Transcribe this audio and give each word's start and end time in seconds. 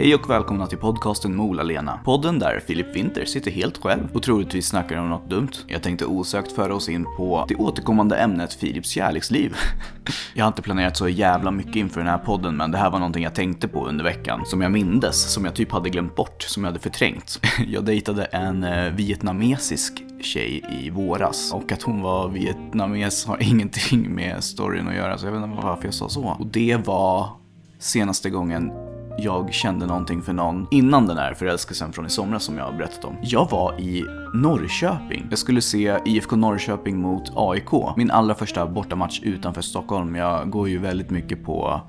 Hej 0.00 0.14
och 0.14 0.30
välkomna 0.30 0.66
till 0.66 0.78
podcasten 0.78 1.36
Mola-Lena. 1.36 2.00
Podden 2.04 2.38
där 2.38 2.60
Filip 2.66 2.96
Winter 2.96 3.24
sitter 3.24 3.50
helt 3.50 3.78
själv 3.78 4.08
och 4.14 4.22
troligtvis 4.22 4.66
snackar 4.66 4.96
om 4.96 5.08
något 5.08 5.30
dumt. 5.30 5.50
Jag 5.66 5.82
tänkte 5.82 6.06
osökt 6.06 6.52
föra 6.52 6.74
oss 6.74 6.88
in 6.88 7.06
på 7.16 7.44
det 7.48 7.54
återkommande 7.56 8.16
ämnet 8.16 8.54
Filips 8.54 8.88
kärleksliv. 8.88 9.56
Jag 10.34 10.44
har 10.44 10.48
inte 10.48 10.62
planerat 10.62 10.96
så 10.96 11.08
jävla 11.08 11.50
mycket 11.50 11.76
inför 11.76 12.00
den 12.00 12.08
här 12.08 12.18
podden 12.18 12.56
men 12.56 12.70
det 12.70 12.78
här 12.78 12.90
var 12.90 12.98
någonting 12.98 13.22
jag 13.22 13.34
tänkte 13.34 13.68
på 13.68 13.86
under 13.86 14.04
veckan. 14.04 14.46
Som 14.46 14.60
jag 14.60 14.72
mindes, 14.72 15.32
som 15.32 15.44
jag 15.44 15.54
typ 15.54 15.72
hade 15.72 15.90
glömt 15.90 16.16
bort, 16.16 16.42
som 16.42 16.64
jag 16.64 16.70
hade 16.70 16.80
förträngt. 16.80 17.40
Jag 17.66 17.84
dejtade 17.84 18.24
en 18.24 18.64
eh, 18.64 18.92
vietnamesisk 18.92 20.04
tjej 20.20 20.62
i 20.82 20.90
våras 20.90 21.52
och 21.52 21.72
att 21.72 21.82
hon 21.82 22.02
var 22.02 22.28
vietnames 22.28 23.26
har 23.26 23.42
ingenting 23.50 24.14
med 24.14 24.44
storyn 24.44 24.88
att 24.88 24.94
göra 24.94 25.18
så 25.18 25.26
jag 25.26 25.32
vet 25.32 25.44
inte 25.44 25.62
varför 25.62 25.84
jag 25.84 25.94
sa 25.94 26.08
så. 26.08 26.36
Och 26.38 26.46
det 26.46 26.76
var 26.86 27.28
senaste 27.78 28.30
gången 28.30 28.89
jag 29.18 29.52
kände 29.52 29.86
någonting 29.86 30.22
för 30.22 30.32
någon 30.32 30.66
innan 30.70 31.06
den 31.06 31.16
här 31.16 31.34
förälskelsen 31.34 31.92
från 31.92 32.06
i 32.06 32.10
somras 32.10 32.44
som 32.44 32.58
jag 32.58 32.64
har 32.64 32.72
berättat 32.72 33.04
om. 33.04 33.16
Jag 33.22 33.50
var 33.50 33.80
i 33.80 34.04
Norrköping. 34.34 35.26
Jag 35.30 35.38
skulle 35.38 35.60
se 35.60 35.98
IFK 36.04 36.36
Norrköping 36.36 36.98
mot 36.98 37.32
AIK. 37.34 37.96
Min 37.96 38.10
allra 38.10 38.34
första 38.34 38.66
bortamatch 38.66 39.20
utanför 39.22 39.62
Stockholm. 39.62 40.14
Jag 40.14 40.50
går 40.50 40.68
ju 40.68 40.78
väldigt 40.78 41.10
mycket 41.10 41.44
på 41.44 41.80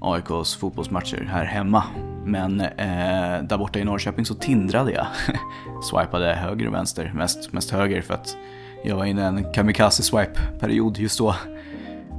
AIKs 0.00 0.56
fotbollsmatcher 0.56 1.28
här 1.30 1.44
hemma. 1.44 1.84
Men 2.24 2.60
eh, 2.60 3.42
där 3.42 3.58
borta 3.58 3.78
i 3.78 3.84
Norrköping 3.84 4.24
så 4.24 4.34
tindrade 4.34 4.92
jag. 4.92 5.06
Swipade 5.82 6.34
höger 6.34 6.66
och 6.66 6.74
vänster, 6.74 7.12
mest, 7.14 7.52
mest 7.52 7.70
höger 7.70 8.02
för 8.02 8.14
att 8.14 8.36
jag 8.84 8.96
var 8.96 9.04
inne 9.04 9.22
i 9.22 9.24
en 9.24 9.52
kamikaze-swipe-period 9.52 10.98
just 10.98 11.18
då. 11.18 11.34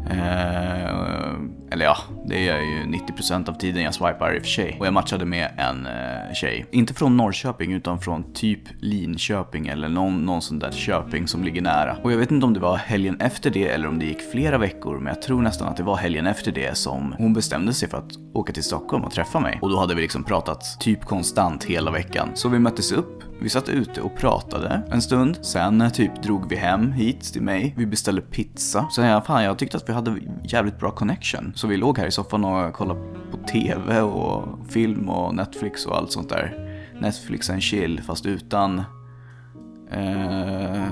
Eh, 0.09 0.89
eller 1.71 1.85
ja, 1.85 1.97
det 2.25 2.49
är 2.49 2.61
ju 2.61 2.83
90% 2.83 3.49
av 3.49 3.53
tiden 3.53 3.83
jag 3.83 3.93
swipar 3.93 4.35
i 4.35 4.39
och 4.39 4.41
för 4.41 4.49
sig. 4.49 4.77
Och 4.79 4.85
jag 4.85 4.93
matchade 4.93 5.25
med 5.25 5.51
en 5.57 5.85
eh, 5.85 6.33
tjej. 6.33 6.65
Inte 6.71 6.93
från 6.93 7.17
Norrköping 7.17 7.73
utan 7.73 7.99
från 7.99 8.33
typ 8.33 8.59
Linköping 8.79 9.67
eller 9.67 9.89
någon, 9.89 10.25
någon 10.25 10.41
sån 10.41 10.59
där 10.59 10.71
Köping 10.71 11.27
som 11.27 11.43
ligger 11.43 11.61
nära. 11.61 11.97
Och 12.03 12.11
jag 12.11 12.17
vet 12.17 12.31
inte 12.31 12.45
om 12.45 12.53
det 12.53 12.59
var 12.59 12.77
helgen 12.77 13.21
efter 13.21 13.49
det 13.49 13.67
eller 13.67 13.87
om 13.87 13.99
det 13.99 14.05
gick 14.05 14.31
flera 14.31 14.57
veckor. 14.57 14.99
Men 14.99 15.13
jag 15.13 15.21
tror 15.21 15.41
nästan 15.41 15.67
att 15.67 15.77
det 15.77 15.83
var 15.83 15.95
helgen 15.95 16.27
efter 16.27 16.51
det 16.51 16.77
som 16.77 17.15
hon 17.17 17.33
bestämde 17.33 17.73
sig 17.73 17.89
för 17.89 17.97
att 17.97 18.11
åka 18.33 18.53
till 18.53 18.63
Stockholm 18.63 19.03
och 19.03 19.11
träffa 19.11 19.39
mig. 19.39 19.59
Och 19.61 19.69
då 19.69 19.79
hade 19.79 19.95
vi 19.95 20.01
liksom 20.01 20.23
pratat 20.23 20.79
typ 20.79 21.05
konstant 21.05 21.63
hela 21.63 21.91
veckan. 21.91 22.29
Så 22.33 22.49
vi 22.49 22.59
möttes 22.59 22.91
upp 22.91 23.28
vi 23.41 23.49
satt 23.49 23.69
ute 23.69 24.01
och 24.01 24.15
pratade 24.15 24.81
en 24.91 25.01
stund. 25.01 25.37
Sen 25.41 25.81
eh, 25.81 25.89
typ 25.89 26.23
drog 26.23 26.49
vi 26.49 26.55
hem 26.55 26.91
hit 26.91 27.21
till 27.33 27.41
mig. 27.41 27.73
Vi 27.77 27.85
beställde 27.85 28.21
pizza. 28.21 28.87
Sen 28.95 29.05
jag, 29.05 29.25
fan 29.25 29.43
jag 29.43 29.57
tyckte 29.57 29.77
att 29.77 29.89
vi 29.89 29.93
hade 29.93 30.19
jävligt 30.43 30.79
bra 30.79 30.91
connection. 30.91 31.51
Så 31.55 31.67
vi 31.67 31.77
låg 31.77 31.97
här 31.97 32.07
i 32.07 32.11
soffan 32.11 32.45
och 32.45 32.73
kollade 32.73 32.99
på 33.31 33.37
TV 33.37 34.01
och 34.01 34.67
film 34.69 35.09
och 35.09 35.35
Netflix 35.35 35.85
och 35.85 35.97
allt 35.97 36.11
sånt 36.11 36.29
där. 36.29 36.65
Netflix 36.99 37.49
and 37.49 37.61
chill 37.61 38.01
fast 38.01 38.25
utan 38.25 38.79
eh, 39.91 40.85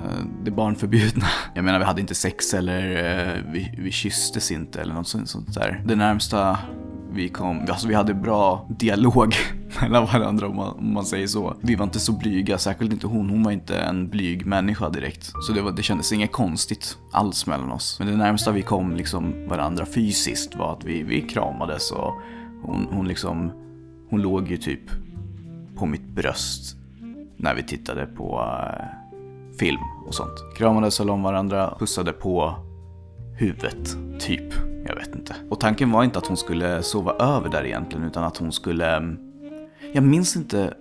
det 0.44 0.52
barnförbjudna. 0.52 1.26
Jag 1.54 1.66
menar 1.66 1.80
vi 1.80 1.86
hade 1.86 2.02
inte 2.02 2.16
sex 2.16 2.54
eller 2.54 2.90
eh, 2.90 3.44
vi, 3.52 3.74
vi 3.78 3.92
kysstes 3.92 4.52
inte 4.52 4.82
eller 4.82 4.94
något 4.94 5.08
sånt 5.08 5.54
där. 5.54 5.84
Det 5.86 5.96
närmsta 5.96 6.58
vi 7.12 7.30
kom, 7.30 7.66
alltså 7.70 7.88
vi 7.88 7.94
hade 7.94 8.14
bra 8.14 8.70
dialog 8.80 9.36
mellan 9.82 10.06
varandra 10.06 10.48
om 10.48 10.56
man, 10.56 10.78
om 10.78 10.94
man, 10.94 11.06
säger 11.06 11.28
så. 11.28 11.56
Vi 11.62 11.76
var 11.76 11.84
inte 11.84 12.00
så 12.00 12.12
blyga, 12.12 12.58
särskilt 12.58 12.94
inte 12.94 13.08
hon. 13.08 13.30
Hon 13.30 13.44
var 13.44 13.52
inte 13.52 13.80
en 13.80 14.10
blyg 14.10 14.46
människa 14.46 14.90
direkt. 14.90 15.32
Så 15.42 15.54
det, 15.54 15.62
var, 15.62 15.72
det 15.72 15.84
kändes 15.84 16.12
inget 16.12 16.32
konstigt 16.32 16.98
alls 17.12 17.48
mellan 17.48 17.72
oss. 17.72 18.00
Men 18.00 18.08
det 18.08 18.18
närmsta 18.18 18.52
vi 18.52 18.62
kom 18.62 18.96
liksom 18.96 19.48
varandra 19.48 19.86
fysiskt 19.86 20.56
var 20.56 20.74
att 20.74 20.84
vi, 20.84 21.04
vi 21.04 21.22
kramades 21.22 21.92
och 21.92 22.14
hon, 22.64 22.88
hon 22.92 23.08
liksom, 23.08 23.52
hon 24.10 24.22
låg 24.22 24.52
ju 24.52 24.58
typ 24.58 24.92
på 25.76 25.86
mitt 25.86 26.08
bröst 26.08 26.76
när 27.38 27.56
vi 27.56 27.64
tittade 27.64 28.06
på 28.06 28.40
uh, 28.40 29.58
film 29.60 29.82
och 30.08 30.14
sånt. 30.14 30.56
Kramades 30.58 31.00
om 31.00 31.24
varandra, 31.24 31.76
pussade 31.80 32.12
på 32.14 32.56
huvudet, 33.38 33.98
typ. 34.20 34.54
Jag 34.88 34.96
vet 34.96 35.16
inte. 35.16 35.36
Och 35.50 35.60
tanken 35.60 35.92
var 35.92 36.04
inte 36.04 36.20
att 36.20 36.28
hon 36.28 36.38
skulle 36.38 36.84
sova 36.84 37.12
över 37.12 37.50
där 37.50 37.66
egentligen, 37.66 38.06
utan 38.06 38.24
att 38.24 38.38
hon 38.38 38.52
skulle... 38.52 38.96
Mm, 38.96 39.27
jag 39.94 40.04
minns 40.04 40.36
inte 40.36 40.74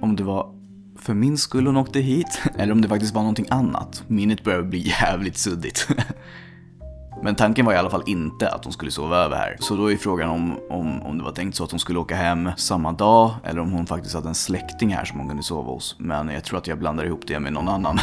om 0.00 0.16
det 0.16 0.22
var 0.22 0.54
för 0.98 1.14
min 1.14 1.38
skull 1.38 1.66
hon 1.66 1.76
åkte 1.76 2.00
hit, 2.00 2.42
eller 2.58 2.72
om 2.72 2.80
det 2.80 2.88
faktiskt 2.88 3.14
var 3.14 3.22
någonting 3.22 3.46
annat. 3.50 4.04
Minnet 4.06 4.44
börjar 4.44 4.62
bli 4.62 4.78
jävligt 5.00 5.38
suddigt. 5.38 5.88
Men 7.22 7.34
tanken 7.34 7.66
var 7.66 7.72
i 7.72 7.76
alla 7.76 7.90
fall 7.90 8.02
inte 8.06 8.48
att 8.48 8.64
hon 8.64 8.72
skulle 8.72 8.90
sova 8.90 9.16
över 9.16 9.36
här. 9.36 9.56
Så 9.60 9.76
då 9.76 9.92
är 9.92 9.96
frågan 9.96 10.30
om, 10.30 10.58
om, 10.70 11.02
om 11.02 11.18
det 11.18 11.24
var 11.24 11.32
tänkt 11.32 11.56
så 11.56 11.64
att 11.64 11.70
hon 11.70 11.80
skulle 11.80 11.98
åka 11.98 12.14
hem 12.14 12.50
samma 12.56 12.92
dag 12.92 13.34
eller 13.44 13.60
om 13.60 13.72
hon 13.72 13.86
faktiskt 13.86 14.14
hade 14.14 14.28
en 14.28 14.34
släkting 14.34 14.94
här 14.94 15.04
som 15.04 15.18
hon 15.18 15.28
kunde 15.28 15.42
sova 15.42 15.72
hos. 15.72 15.96
Men 15.98 16.28
jag 16.28 16.44
tror 16.44 16.58
att 16.58 16.66
jag 16.66 16.78
blandar 16.78 17.04
ihop 17.04 17.20
det 17.26 17.40
med 17.40 17.52
någon 17.52 17.68
annan. 17.68 17.98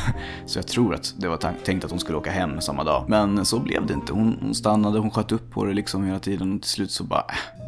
Så 0.46 0.59
jag 0.59 0.68
tror 0.68 0.96
att 0.96 1.13
det 1.18 1.28
var 1.28 1.38
tänkt 1.63 1.85
att 1.85 1.91
hon 1.91 2.00
skulle 2.00 2.18
åka 2.18 2.31
hem 2.31 2.62
samma 2.62 2.84
dag. 2.84 3.06
Men 3.08 3.46
så 3.46 3.59
blev 3.59 3.85
det 3.85 3.94
inte. 3.94 4.13
Hon, 4.13 4.38
hon 4.41 4.56
stannade, 4.56 5.00
hon 5.00 5.12
sköt 5.12 5.31
upp 5.31 5.52
på 5.52 5.66
det 5.66 5.73
liksom 5.73 6.03
hela 6.03 6.19
tiden 6.19 6.56
och 6.56 6.62
till 6.62 6.72
slut 6.72 6.91
så 6.91 7.03
bara 7.03 7.22
äh 7.22 7.62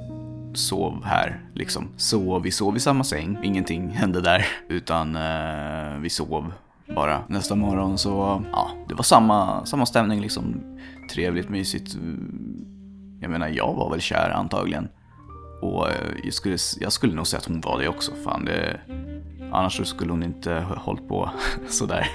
sov 0.57 1.03
här 1.05 1.41
liksom. 1.53 1.87
Så 1.97 2.39
vi 2.39 2.51
sov 2.51 2.77
i 2.77 2.79
samma 2.79 3.03
säng, 3.03 3.37
ingenting 3.43 3.89
hände 3.89 4.21
där. 4.21 4.45
Utan 4.69 5.15
eh, 5.15 5.99
vi 5.99 6.09
sov 6.09 6.51
bara. 6.95 7.23
Nästa 7.27 7.55
morgon 7.55 7.97
så, 7.97 8.43
ja, 8.51 8.69
det 8.87 8.95
var 8.95 9.03
samma, 9.03 9.65
samma 9.65 9.85
stämning 9.85 10.21
liksom. 10.21 10.63
Trevligt, 11.13 11.49
mysigt. 11.49 11.95
Jag 13.21 13.31
menar, 13.31 13.47
jag 13.47 13.73
var 13.73 13.89
väl 13.89 14.01
kär 14.01 14.29
antagligen. 14.29 14.87
Och 15.61 15.89
eh, 15.89 15.95
jag 16.23 16.33
skulle, 16.33 16.57
jag 16.79 16.91
skulle 16.91 17.13
nog 17.13 17.27
säga 17.27 17.39
att 17.39 17.45
hon 17.45 17.61
var 17.61 17.79
det 17.79 17.87
också. 17.87 18.11
Fan, 18.23 18.45
det, 18.45 18.79
annars 19.53 19.87
skulle 19.87 20.11
hon 20.11 20.23
inte 20.23 20.65
hållit 20.77 21.07
på 21.07 21.29
sådär. 21.67 22.07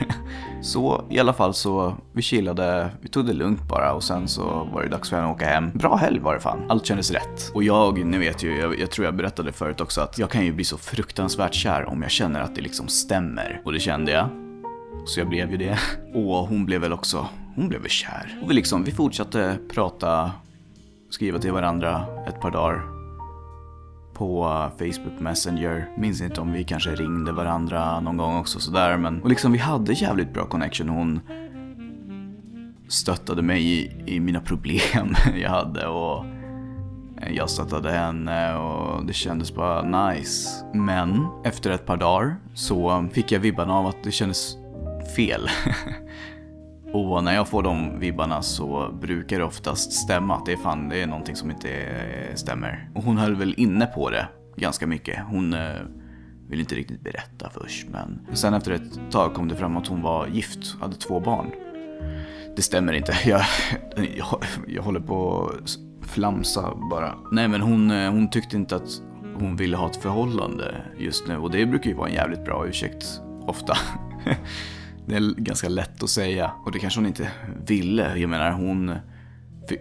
Så 0.62 1.04
i 1.10 1.18
alla 1.18 1.32
fall 1.32 1.54
så, 1.54 1.96
vi 2.12 2.22
chillade, 2.22 2.90
vi 3.00 3.08
tog 3.08 3.26
det 3.26 3.32
lugnt 3.32 3.68
bara 3.68 3.92
och 3.92 4.04
sen 4.04 4.28
så 4.28 4.68
var 4.72 4.82
det 4.82 4.88
dags 4.88 5.08
för 5.08 5.16
henne 5.16 5.28
att 5.28 5.34
åka 5.36 5.46
hem. 5.46 5.70
Bra 5.74 5.96
helg 5.96 6.18
var 6.18 6.34
det 6.34 6.40
fan. 6.40 6.64
Allt 6.68 6.86
kändes 6.86 7.10
rätt. 7.10 7.50
Och 7.54 7.62
jag, 7.62 8.04
ni 8.04 8.18
vet 8.18 8.42
ju, 8.42 8.58
jag, 8.58 8.78
jag 8.78 8.90
tror 8.90 9.04
jag 9.04 9.16
berättade 9.16 9.52
förut 9.52 9.80
också 9.80 10.00
att 10.00 10.18
jag 10.18 10.30
kan 10.30 10.44
ju 10.44 10.52
bli 10.52 10.64
så 10.64 10.78
fruktansvärt 10.78 11.54
kär 11.54 11.84
om 11.84 12.02
jag 12.02 12.10
känner 12.10 12.40
att 12.40 12.54
det 12.54 12.60
liksom 12.60 12.88
stämmer. 12.88 13.62
Och 13.64 13.72
det 13.72 13.80
kände 13.80 14.12
jag. 14.12 14.28
Så 15.06 15.20
jag 15.20 15.28
blev 15.28 15.50
ju 15.50 15.56
det. 15.56 15.78
Och 16.14 16.48
hon 16.48 16.66
blev 16.66 16.80
väl 16.80 16.92
också, 16.92 17.26
hon 17.56 17.68
blev 17.68 17.80
väl 17.80 17.90
kär. 17.90 18.38
Och 18.42 18.50
vi 18.50 18.54
liksom, 18.54 18.84
vi 18.84 18.92
fortsatte 18.92 19.58
prata, 19.74 20.32
skriva 21.10 21.38
till 21.38 21.52
varandra 21.52 22.06
ett 22.28 22.40
par 22.40 22.50
dagar. 22.50 22.97
På 24.18 24.70
Facebook 24.78 25.20
Messenger. 25.20 25.88
Minns 25.96 26.20
inte 26.20 26.40
om 26.40 26.52
vi 26.52 26.64
kanske 26.64 26.90
ringde 26.90 27.32
varandra 27.32 28.00
någon 28.00 28.16
gång 28.16 28.36
också 28.36 28.60
sådär 28.60 28.96
men. 28.96 29.22
Och 29.22 29.28
liksom 29.28 29.52
vi 29.52 29.58
hade 29.58 29.92
jävligt 29.92 30.32
bra 30.32 30.46
connection. 30.46 30.88
Hon 30.88 31.20
stöttade 32.88 33.42
mig 33.42 33.66
i, 33.66 33.90
i 34.06 34.20
mina 34.20 34.40
problem 34.40 35.14
jag 35.42 35.50
hade 35.50 35.86
och 35.86 36.24
jag 37.30 37.50
stöttade 37.50 37.90
henne 37.90 38.56
och 38.56 39.06
det 39.06 39.12
kändes 39.12 39.54
bara 39.54 40.10
nice. 40.10 40.64
Men 40.74 41.26
efter 41.44 41.70
ett 41.70 41.86
par 41.86 41.96
dagar 41.96 42.36
så 42.54 43.08
fick 43.12 43.32
jag 43.32 43.40
vibbarna 43.40 43.74
av 43.74 43.86
att 43.86 44.04
det 44.04 44.12
kändes 44.12 44.56
fel. 45.16 45.48
och 46.92 47.24
när 47.24 47.34
jag 47.34 47.48
får 47.48 47.62
de 47.62 48.00
vibbarna 48.00 48.42
så 48.42 48.92
brukar 49.00 49.38
det 49.38 49.44
oftast 49.44 49.92
stämma 49.92 50.36
att 50.36 50.46
det 50.46 50.52
är 50.52 50.56
fan, 50.56 50.88
det 50.88 51.02
är 51.02 51.06
någonting 51.06 51.36
som 51.36 51.50
inte 51.50 51.70
eh, 51.70 52.34
stämmer. 52.34 52.90
Och 52.94 53.02
hon 53.02 53.18
höll 53.18 53.36
väl 53.36 53.54
inne 53.56 53.86
på 53.86 54.10
det 54.10 54.28
ganska 54.56 54.86
mycket. 54.86 55.18
Hon 55.28 55.52
eh, 55.54 55.74
ville 56.48 56.62
inte 56.62 56.74
riktigt 56.74 57.00
berätta 57.00 57.50
först 57.50 57.88
men 57.88 58.26
sen 58.32 58.54
efter 58.54 58.72
ett 58.72 59.10
tag 59.10 59.34
kom 59.34 59.48
det 59.48 59.56
fram 59.56 59.76
att 59.76 59.86
hon 59.86 60.02
var 60.02 60.26
gift, 60.26 60.76
hade 60.80 60.96
två 60.96 61.20
barn. 61.20 61.50
Det 62.56 62.62
stämmer 62.62 62.92
inte. 62.92 63.16
Jag, 63.28 63.44
jag, 64.16 64.44
jag 64.66 64.82
håller 64.82 65.00
på 65.00 65.50
att 65.62 65.78
flamsa 66.08 66.74
bara. 66.90 67.14
Nej 67.32 67.48
men 67.48 67.60
hon, 67.60 67.90
eh, 67.90 68.10
hon 68.10 68.30
tyckte 68.30 68.56
inte 68.56 68.76
att 68.76 69.02
hon 69.38 69.56
ville 69.56 69.76
ha 69.76 69.90
ett 69.90 69.96
förhållande 69.96 70.74
just 70.98 71.28
nu 71.28 71.36
och 71.36 71.50
det 71.50 71.66
brukar 71.66 71.90
ju 71.90 71.96
vara 71.96 72.08
en 72.08 72.14
jävligt 72.14 72.44
bra 72.44 72.66
ursäkt 72.66 73.20
ofta. 73.46 73.76
Det 75.08 75.16
är 75.16 75.34
ganska 75.34 75.68
lätt 75.68 76.02
att 76.02 76.10
säga 76.10 76.50
och 76.64 76.72
det 76.72 76.78
kanske 76.78 77.00
hon 77.00 77.06
inte 77.06 77.30
ville. 77.66 78.16
Jag 78.16 78.30
menar 78.30 78.52
hon, 78.52 78.94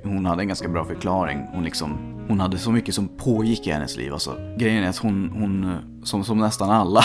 hon 0.03 0.25
hade 0.25 0.41
en 0.41 0.47
ganska 0.47 0.68
bra 0.68 0.85
förklaring. 0.85 1.45
Hon, 1.53 1.63
liksom, 1.63 1.97
hon 2.27 2.39
hade 2.39 2.57
så 2.57 2.71
mycket 2.71 2.95
som 2.95 3.07
pågick 3.07 3.68
i 3.68 3.71
hennes 3.71 3.97
liv. 3.97 4.13
Alltså, 4.13 4.56
grejen 4.57 4.83
är 4.83 4.89
att 4.89 4.97
hon, 4.97 5.29
hon 5.29 5.77
som, 6.03 6.24
som 6.24 6.38
nästan 6.38 6.69
alla 6.69 7.01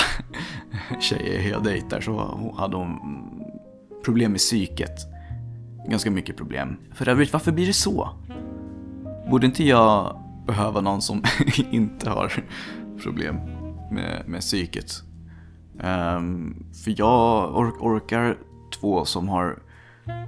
tjejer 1.00 1.50
jag 1.50 1.64
dejtar 1.64 2.00
så 2.00 2.54
hade 2.58 2.76
hon 2.76 2.98
problem 4.04 4.32
med 4.32 4.40
psyket. 4.40 5.06
Ganska 5.88 6.10
mycket 6.10 6.36
problem. 6.36 6.76
För 6.94 7.08
övrigt, 7.08 7.32
varför 7.32 7.52
blir 7.52 7.66
det 7.66 7.72
så? 7.72 8.08
Borde 9.30 9.46
inte 9.46 9.64
jag 9.64 10.20
behöva 10.46 10.80
någon 10.80 11.02
som 11.02 11.22
inte 11.70 12.10
har 12.10 12.32
problem 13.02 13.36
med, 13.90 14.22
med 14.26 14.40
psyket? 14.40 15.02
Um, 15.80 16.64
för 16.84 16.94
jag 16.96 17.56
or 17.56 17.72
orkar 17.80 18.38
två 18.80 19.04
som 19.04 19.28
har 19.28 19.58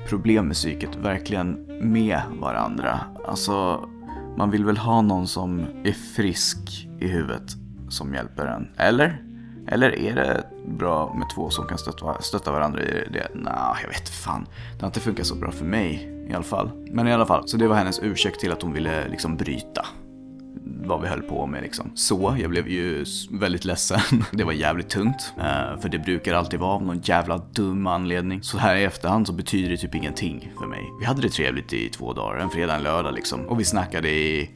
problem 0.08 0.46
med 0.46 0.55
psyket 0.55 0.96
verkligen 0.96 1.67
med 1.82 2.20
varandra. 2.41 3.00
Alltså, 3.29 3.88
man 4.37 4.50
vill 4.50 4.64
väl 4.64 4.76
ha 4.76 5.02
någon 5.02 5.26
som 5.26 5.67
är 5.85 5.93
frisk 5.93 6.88
i 7.00 7.08
huvudet 7.08 7.52
som 7.88 8.14
hjälper 8.14 8.46
en. 8.46 8.69
Eller? 8.76 9.23
Eller 9.69 9.99
är 9.99 10.14
det 10.14 10.44
bra 10.67 11.14
med 11.14 11.31
två 11.35 11.50
som 11.50 11.67
kan 11.67 11.79
stötta, 11.79 12.23
stötta 12.23 12.52
varandra 12.52 12.82
i 12.82 13.08
det? 13.12 13.29
Nej, 13.35 13.55
jag 13.82 13.88
vet 13.88 14.08
fan. 14.08 14.47
Det 14.75 14.81
har 14.81 14.87
inte 14.87 15.00
funkat 15.00 15.26
så 15.26 15.35
bra 15.35 15.50
för 15.50 15.64
mig 15.64 16.11
i 16.29 16.35
alla 16.35 16.44
fall. 16.44 16.70
Men 16.90 17.08
i 17.08 17.12
alla 17.12 17.26
fall, 17.26 17.49
så 17.49 17.56
det 17.56 17.69
var 17.69 17.76
hennes 17.76 18.00
ursäkt 18.02 18.40
till 18.40 18.52
att 18.52 18.62
hon 18.62 18.73
ville 18.73 19.08
liksom 19.08 19.37
bryta 19.37 19.87
vad 20.62 21.03
vi 21.03 21.09
höll 21.09 21.23
på 21.23 21.47
med 21.47 21.62
liksom. 21.62 21.91
Så, 21.95 22.37
jag 22.41 22.51
blev 22.51 22.69
ju 22.69 23.05
väldigt 23.31 23.65
ledsen. 23.65 24.01
Det 24.33 24.45
var 24.45 24.53
jävligt 24.53 24.89
tungt. 24.89 25.33
Eh, 25.39 25.81
för 25.81 25.89
det 25.89 25.99
brukar 25.99 26.35
alltid 26.35 26.61
vara 26.61 26.71
av 26.71 26.83
någon 26.83 27.01
jävla 27.01 27.39
dum 27.39 27.87
anledning. 27.87 28.43
Så 28.43 28.59
här 28.59 28.77
i 28.77 28.85
efterhand 28.85 29.27
så 29.27 29.33
betyder 29.33 29.71
det 29.71 29.77
typ 29.77 29.95
ingenting 29.95 30.53
för 30.59 30.67
mig. 30.67 30.81
Vi 31.01 31.06
hade 31.06 31.23
det 31.23 31.29
trevligt 31.29 31.73
i 31.73 31.89
två 31.89 32.12
dagar, 32.12 32.39
en 32.39 32.51
fredag, 32.51 32.75
en 32.75 32.83
lördag 32.83 33.15
liksom. 33.15 33.47
Och 33.47 33.61
vi 33.61 33.65
snackade 33.65 34.11
i 34.11 34.51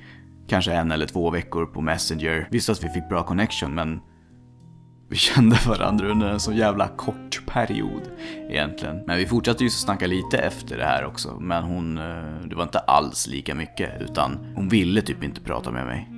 kanske 0.49 0.73
en 0.73 0.93
eller 0.93 1.06
två 1.06 1.31
veckor 1.31 1.67
på 1.67 1.81
Messenger. 1.81 2.49
Visst 2.51 2.69
att 2.69 2.85
vi 2.85 2.89
fick 2.89 3.09
bra 3.09 3.23
connection 3.23 3.75
men 3.75 4.01
vi 5.08 5.16
kände 5.16 5.58
varandra 5.66 6.08
under 6.08 6.26
en 6.26 6.40
så 6.40 6.52
jävla 6.52 6.88
kort 6.88 7.43
period 7.46 8.02
egentligen. 8.50 9.02
Men 9.06 9.19
vi 9.19 9.26
fortsatte 9.26 9.64
ju 9.64 9.70
snacka 9.70 10.06
lite 10.06 10.38
efter 10.38 10.76
det 10.76 10.84
här 10.84 11.05
också. 11.05 11.37
Men 11.40 11.62
hon, 11.62 11.99
eh, 11.99 12.49
det 12.49 12.55
var 12.55 12.62
inte 12.62 12.78
alls 12.78 13.26
lika 13.26 13.55
mycket 13.55 14.00
utan 14.00 14.52
hon 14.55 14.69
ville 14.69 15.02
typ 15.02 15.25
inte 15.25 15.40
prata 15.40 15.70
med 15.70 15.87
mig. 15.87 16.08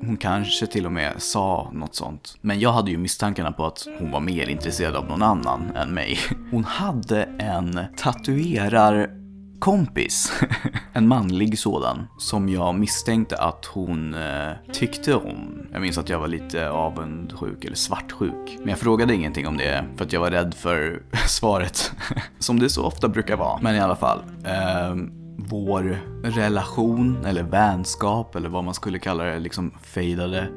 Hon 0.00 0.16
kanske 0.16 0.66
till 0.66 0.86
och 0.86 0.92
med 0.92 1.22
sa 1.22 1.70
något 1.72 1.94
sånt. 1.94 2.36
Men 2.40 2.60
jag 2.60 2.72
hade 2.72 2.90
ju 2.90 2.98
misstankarna 2.98 3.52
på 3.52 3.66
att 3.66 3.86
hon 3.98 4.10
var 4.10 4.20
mer 4.20 4.48
intresserad 4.48 4.96
av 4.96 5.06
någon 5.06 5.22
annan 5.22 5.76
än 5.76 5.94
mig. 5.94 6.18
Hon 6.50 6.64
hade 6.64 7.22
en 7.38 7.80
tatuerar 7.96 9.10
kompis, 9.58 10.32
en 10.92 11.08
manlig 11.08 11.58
sådan, 11.58 12.06
som 12.18 12.48
jag 12.48 12.74
misstänkte 12.74 13.36
att 13.36 13.64
hon 13.64 14.14
eh, 14.14 14.72
tyckte 14.72 15.14
om. 15.14 15.66
Jag 15.72 15.80
minns 15.80 15.98
att 15.98 16.08
jag 16.08 16.18
var 16.18 16.28
lite 16.28 16.70
avundsjuk 16.70 17.64
eller 17.64 17.76
svartsjuk. 17.76 18.58
Men 18.58 18.68
jag 18.68 18.78
frågade 18.78 19.14
ingenting 19.14 19.46
om 19.46 19.56
det 19.56 19.84
för 19.96 20.04
att 20.04 20.12
jag 20.12 20.20
var 20.20 20.30
rädd 20.30 20.54
för 20.54 21.02
svaret. 21.28 21.92
som 22.38 22.58
det 22.58 22.70
så 22.70 22.84
ofta 22.84 23.08
brukar 23.08 23.36
vara. 23.36 23.58
Men 23.62 23.74
i 23.74 23.80
alla 23.80 23.96
fall. 23.96 24.18
Eh, 24.44 24.96
vår 25.36 25.98
relation 26.22 27.24
eller 27.26 27.42
vänskap 27.42 28.36
eller 28.36 28.48
vad 28.48 28.64
man 28.64 28.74
skulle 28.74 28.98
kalla 28.98 29.24
det 29.24 29.38
liksom 29.38 29.70
fejdade 29.82 30.48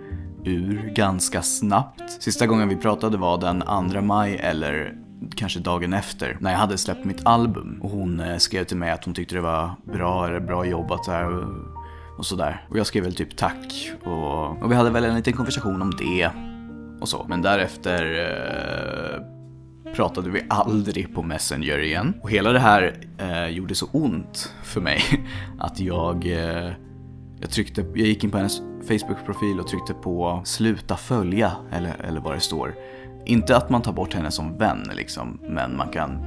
ur 0.45 0.93
ganska 0.95 1.41
snabbt. 1.41 2.21
Sista 2.21 2.47
gången 2.47 2.69
vi 2.69 2.75
pratade 2.75 3.17
var 3.17 3.37
den 3.37 3.91
2 3.91 4.01
maj 4.01 4.35
eller 4.35 4.95
kanske 5.35 5.59
dagen 5.59 5.93
efter 5.93 6.37
när 6.39 6.51
jag 6.51 6.57
hade 6.57 6.77
släppt 6.77 7.05
mitt 7.05 7.25
album. 7.25 7.79
Och 7.81 7.89
hon 7.89 8.19
eh, 8.19 8.37
skrev 8.37 8.63
till 8.63 8.77
mig 8.77 8.91
att 8.91 9.05
hon 9.05 9.13
tyckte 9.13 9.35
det 9.35 9.41
var 9.41 9.71
bra, 9.83 10.27
eller 10.27 10.39
bra 10.39 10.65
jobbat 10.65 11.03
där 11.05 11.45
och 12.17 12.25
sådär. 12.25 12.65
Och 12.69 12.77
jag 12.77 12.87
skrev 12.87 13.03
väl 13.03 13.15
typ 13.15 13.37
tack 13.37 13.91
och, 14.03 14.63
och 14.63 14.71
vi 14.71 14.75
hade 14.75 14.89
väl 14.89 15.03
en 15.03 15.15
liten 15.15 15.33
konversation 15.33 15.81
om 15.81 15.91
det 15.97 16.31
och 17.01 17.09
så. 17.09 17.25
Men 17.29 17.41
därefter 17.41 18.03
eh, 18.25 19.93
pratade 19.93 20.29
vi 20.29 20.43
aldrig 20.49 21.15
på 21.15 21.23
Messenger 21.23 21.79
igen. 21.79 22.13
Och 22.21 22.31
hela 22.31 22.51
det 22.51 22.59
här 22.59 22.93
eh, 23.17 23.47
gjorde 23.47 23.75
så 23.75 23.85
ont 23.91 24.53
för 24.63 24.81
mig 24.81 25.01
att 25.59 25.79
jag 25.79 26.27
eh, 26.27 26.71
jag, 27.41 27.49
tryckte, 27.49 27.81
jag 27.81 28.07
gick 28.07 28.23
in 28.23 28.31
på 28.31 28.37
hennes 28.37 28.61
Facebook-profil 28.87 29.59
och 29.59 29.67
tryckte 29.67 29.93
på 29.93 30.41
sluta 30.45 30.97
följa, 30.97 31.51
eller, 31.71 31.95
eller 32.03 32.21
vad 32.21 32.33
det 32.33 32.39
står. 32.39 32.75
Inte 33.25 33.57
att 33.57 33.69
man 33.69 33.81
tar 33.81 33.93
bort 33.93 34.13
henne 34.13 34.31
som 34.31 34.57
vän 34.57 34.89
liksom, 34.93 35.39
men 35.47 35.77
man 35.77 35.89
kan 35.89 36.19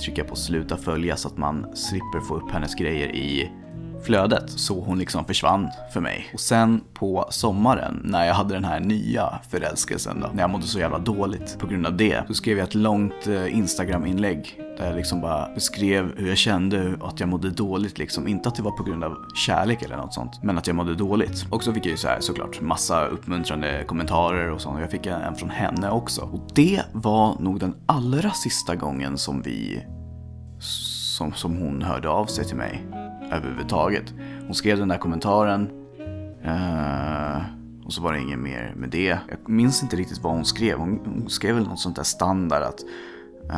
trycka 0.00 0.24
på 0.24 0.36
sluta 0.36 0.76
följa 0.76 1.16
så 1.16 1.28
att 1.28 1.36
man 1.36 1.66
slipper 1.74 2.20
få 2.20 2.36
upp 2.36 2.50
hennes 2.50 2.74
grejer 2.74 3.08
i 3.08 3.50
flödet. 4.02 4.50
Så 4.50 4.80
hon 4.80 4.98
liksom 4.98 5.24
försvann 5.24 5.68
för 5.92 6.00
mig. 6.00 6.30
Och 6.34 6.40
sen 6.40 6.80
på 6.94 7.26
sommaren 7.30 8.00
när 8.04 8.26
jag 8.26 8.34
hade 8.34 8.54
den 8.54 8.64
här 8.64 8.80
nya 8.80 9.38
förälskelsen 9.50 10.20
då, 10.20 10.30
när 10.34 10.42
jag 10.42 10.50
mådde 10.50 10.66
så 10.66 10.78
jävla 10.78 10.98
dåligt 10.98 11.58
på 11.58 11.66
grund 11.66 11.86
av 11.86 11.96
det, 11.96 12.24
så 12.26 12.34
skrev 12.34 12.58
jag 12.58 12.68
ett 12.68 12.74
långt 12.74 13.26
eh, 13.26 13.56
Instagram-inlägg 13.56 14.61
Eh, 14.82 14.94
liksom 14.96 15.20
bara 15.20 15.48
beskrev 15.54 16.18
hur 16.18 16.28
jag 16.28 16.38
kände, 16.38 16.98
att 17.02 17.20
jag 17.20 17.28
mådde 17.28 17.50
dåligt 17.50 17.98
liksom. 17.98 18.28
Inte 18.28 18.48
att 18.48 18.54
det 18.54 18.62
var 18.62 18.70
på 18.70 18.82
grund 18.82 19.04
av 19.04 19.16
kärlek 19.34 19.82
eller 19.82 19.96
något 19.96 20.14
sånt, 20.14 20.40
men 20.42 20.58
att 20.58 20.66
jag 20.66 20.76
mådde 20.76 20.94
dåligt. 20.94 21.46
Och 21.50 21.64
så 21.64 21.72
fick 21.72 21.86
jag 21.86 21.90
ju 21.90 21.96
så 21.96 22.08
här 22.08 22.20
såklart 22.20 22.60
massa 22.60 23.06
uppmuntrande 23.06 23.84
kommentarer 23.86 24.50
och 24.50 24.60
sånt. 24.60 24.80
Jag 24.80 24.90
fick 24.90 25.06
en 25.06 25.34
från 25.34 25.50
henne 25.50 25.90
också. 25.90 26.22
Och 26.22 26.50
det 26.54 26.82
var 26.92 27.36
nog 27.40 27.60
den 27.60 27.74
allra 27.86 28.30
sista 28.30 28.76
gången 28.76 29.18
som 29.18 29.42
vi, 29.42 29.82
som, 30.58 31.32
som 31.32 31.56
hon 31.56 31.82
hörde 31.82 32.08
av 32.08 32.26
sig 32.26 32.44
till 32.44 32.56
mig 32.56 32.86
överhuvudtaget. 33.32 34.14
Hon 34.46 34.54
skrev 34.54 34.78
den 34.78 34.88
där 34.88 34.98
kommentaren. 34.98 35.70
Uh, 36.46 37.42
och 37.84 37.92
så 37.92 38.02
var 38.02 38.12
det 38.12 38.20
inget 38.20 38.38
mer 38.38 38.74
med 38.76 38.90
det. 38.90 39.18
Jag 39.28 39.48
minns 39.48 39.82
inte 39.82 39.96
riktigt 39.96 40.18
vad 40.22 40.32
hon 40.32 40.44
skrev. 40.44 40.78
Hon, 40.78 41.00
hon 41.04 41.30
skrev 41.30 41.54
väl 41.54 41.68
något 41.68 41.80
sånt 41.80 41.96
där 41.96 42.02
standard 42.02 42.62
att 42.62 42.80
Eh, 43.50 43.56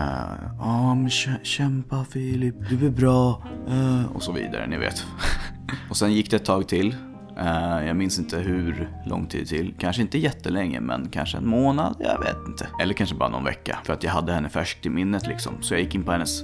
ja, 0.59 0.65
uh, 0.65 0.69
oh, 0.69 0.95
men 0.95 1.11
kämpa 1.43 2.05
Filip, 2.05 2.55
du 2.71 2.87
är 2.87 2.91
bra. 2.91 3.43
Uh, 3.69 4.17
och 4.17 4.23
så 4.23 4.33
vidare, 4.33 4.67
ni 4.67 4.77
vet. 4.77 5.07
och 5.91 5.97
sen 5.97 6.13
gick 6.13 6.31
det 6.31 6.37
ett 6.37 6.45
tag 6.45 6.69
till. 6.69 6.97
Uh, 7.39 7.87
jag 7.87 7.97
minns 7.97 8.19
inte 8.19 8.39
hur 8.39 8.91
lång 9.07 9.27
tid 9.27 9.49
till. 9.49 9.75
Kanske 9.79 10.03
inte 10.03 10.19
jättelänge, 10.19 10.81
men 10.81 11.09
kanske 11.09 11.39
en 11.39 11.47
månad. 11.47 11.97
Jag 11.99 12.19
vet 12.19 12.37
inte. 12.49 12.69
Eller 12.81 12.95
kanske 12.95 13.17
bara 13.17 13.29
någon 13.29 13.45
vecka. 13.45 13.79
För 13.85 13.93
att 13.93 14.03
jag 14.03 14.11
hade 14.11 14.33
henne 14.33 14.49
färskt 14.49 14.87
i 14.87 14.91
minnet 14.91 15.27
liksom. 15.27 15.53
Så 15.61 15.75
jag 15.75 15.81
gick 15.81 15.95
in 15.95 16.05
på 16.05 16.13
hennes 16.13 16.43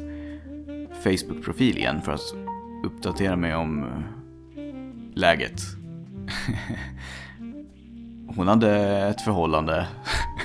Facebook-profil 1.05 1.79
igen 1.79 2.03
för 2.03 2.13
att 2.13 2.35
uppdatera 2.85 3.37
mig 3.37 3.55
om 3.55 3.83
uh, 3.83 3.89
läget. 5.15 5.61
Hon 8.37 8.49
hade 8.49 8.71
ett 9.09 9.21
förhållande. 9.21 9.87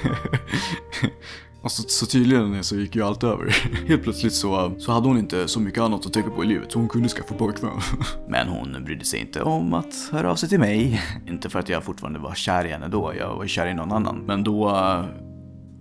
Alltså 1.65 1.81
så, 1.81 1.89
så 1.89 2.05
tydligen 2.05 2.63
så 2.63 2.75
gick 2.75 2.95
ju 2.95 3.03
allt 3.03 3.23
över. 3.23 3.55
Helt 3.87 4.03
plötsligt 4.03 4.33
så, 4.33 4.71
så 4.77 4.91
hade 4.91 5.07
hon 5.07 5.17
inte 5.17 5.47
så 5.47 5.59
mycket 5.59 5.83
annat 5.83 6.05
att 6.05 6.13
tänka 6.13 6.29
på 6.29 6.43
i 6.43 6.47
livet 6.47 6.71
så 6.71 6.79
hon 6.79 6.89
kunde 6.89 7.09
skaffa 7.09 7.35
pojkvän. 7.35 7.71
Men 8.27 8.47
hon 8.47 8.83
brydde 8.85 9.05
sig 9.05 9.19
inte 9.19 9.41
om 9.41 9.73
att 9.73 10.09
höra 10.11 10.31
av 10.31 10.35
sig 10.35 10.49
till 10.49 10.59
mig. 10.59 11.01
Inte 11.27 11.49
för 11.49 11.59
att 11.59 11.69
jag 11.69 11.83
fortfarande 11.83 12.19
var 12.19 12.35
kär 12.35 12.65
i 12.65 12.69
henne 12.69 12.87
då, 12.87 13.13
jag 13.19 13.35
var 13.35 13.47
kär 13.47 13.67
i 13.67 13.73
någon 13.73 13.91
annan. 13.91 14.23
Men 14.25 14.43
då 14.43 14.69
uh, 14.69 15.05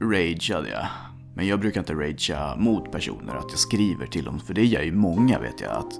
rageade 0.00 0.68
jag. 0.68 0.86
Men 1.34 1.46
jag 1.46 1.60
brukar 1.60 1.80
inte 1.80 1.94
ragea 1.94 2.56
mot 2.56 2.92
personer, 2.92 3.34
att 3.34 3.50
jag 3.50 3.58
skriver 3.58 4.06
till 4.06 4.24
dem. 4.24 4.40
För 4.40 4.54
det 4.54 4.64
gör 4.64 4.82
ju 4.82 4.92
många 4.92 5.38
vet 5.38 5.60
jag, 5.60 5.70
att, 5.70 5.92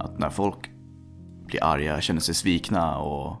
att 0.00 0.18
när 0.18 0.30
folk 0.30 0.70
blir 1.46 1.64
arga, 1.64 2.00
känner 2.00 2.20
sig 2.20 2.34
svikna 2.34 2.98
och 2.98 3.36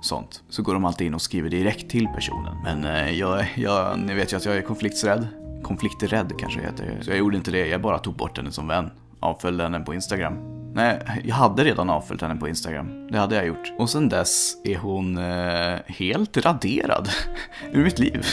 sånt, 0.00 0.42
så 0.48 0.62
går 0.62 0.74
de 0.74 0.84
alltid 0.84 1.06
in 1.06 1.14
och 1.14 1.22
skriver 1.22 1.50
direkt 1.50 1.90
till 1.90 2.08
personen. 2.14 2.56
Men 2.64 2.84
eh, 2.84 3.10
jag, 3.10 3.52
jag, 3.56 3.98
ni 3.98 4.14
vet 4.14 4.32
ju 4.32 4.36
att 4.36 4.44
jag 4.44 4.56
är 4.56 4.62
konflikträdd. 4.62 5.26
Konflikträdd 5.62 6.32
kanske 6.38 6.60
heter. 6.60 6.98
Så 7.02 7.10
jag 7.10 7.18
gjorde 7.18 7.36
inte 7.36 7.50
det, 7.50 7.66
jag 7.66 7.82
bara 7.82 7.98
tog 7.98 8.16
bort 8.16 8.36
henne 8.36 8.52
som 8.52 8.68
vän. 8.68 8.90
Avföljde 9.20 9.62
henne 9.62 9.80
på 9.80 9.94
Instagram. 9.94 10.34
Nej, 10.74 11.22
jag 11.24 11.34
hade 11.34 11.64
redan 11.64 11.90
avföljt 11.90 12.22
henne 12.22 12.36
på 12.36 12.48
Instagram. 12.48 13.08
Det 13.10 13.18
hade 13.18 13.34
jag 13.34 13.46
gjort. 13.46 13.72
Och 13.78 13.90
sen 13.90 14.08
dess 14.08 14.56
är 14.64 14.76
hon 14.78 15.18
eh, 15.18 15.78
helt 15.86 16.36
raderad 16.36 17.08
ur 17.72 17.84
mitt 17.84 17.98
liv. 17.98 18.26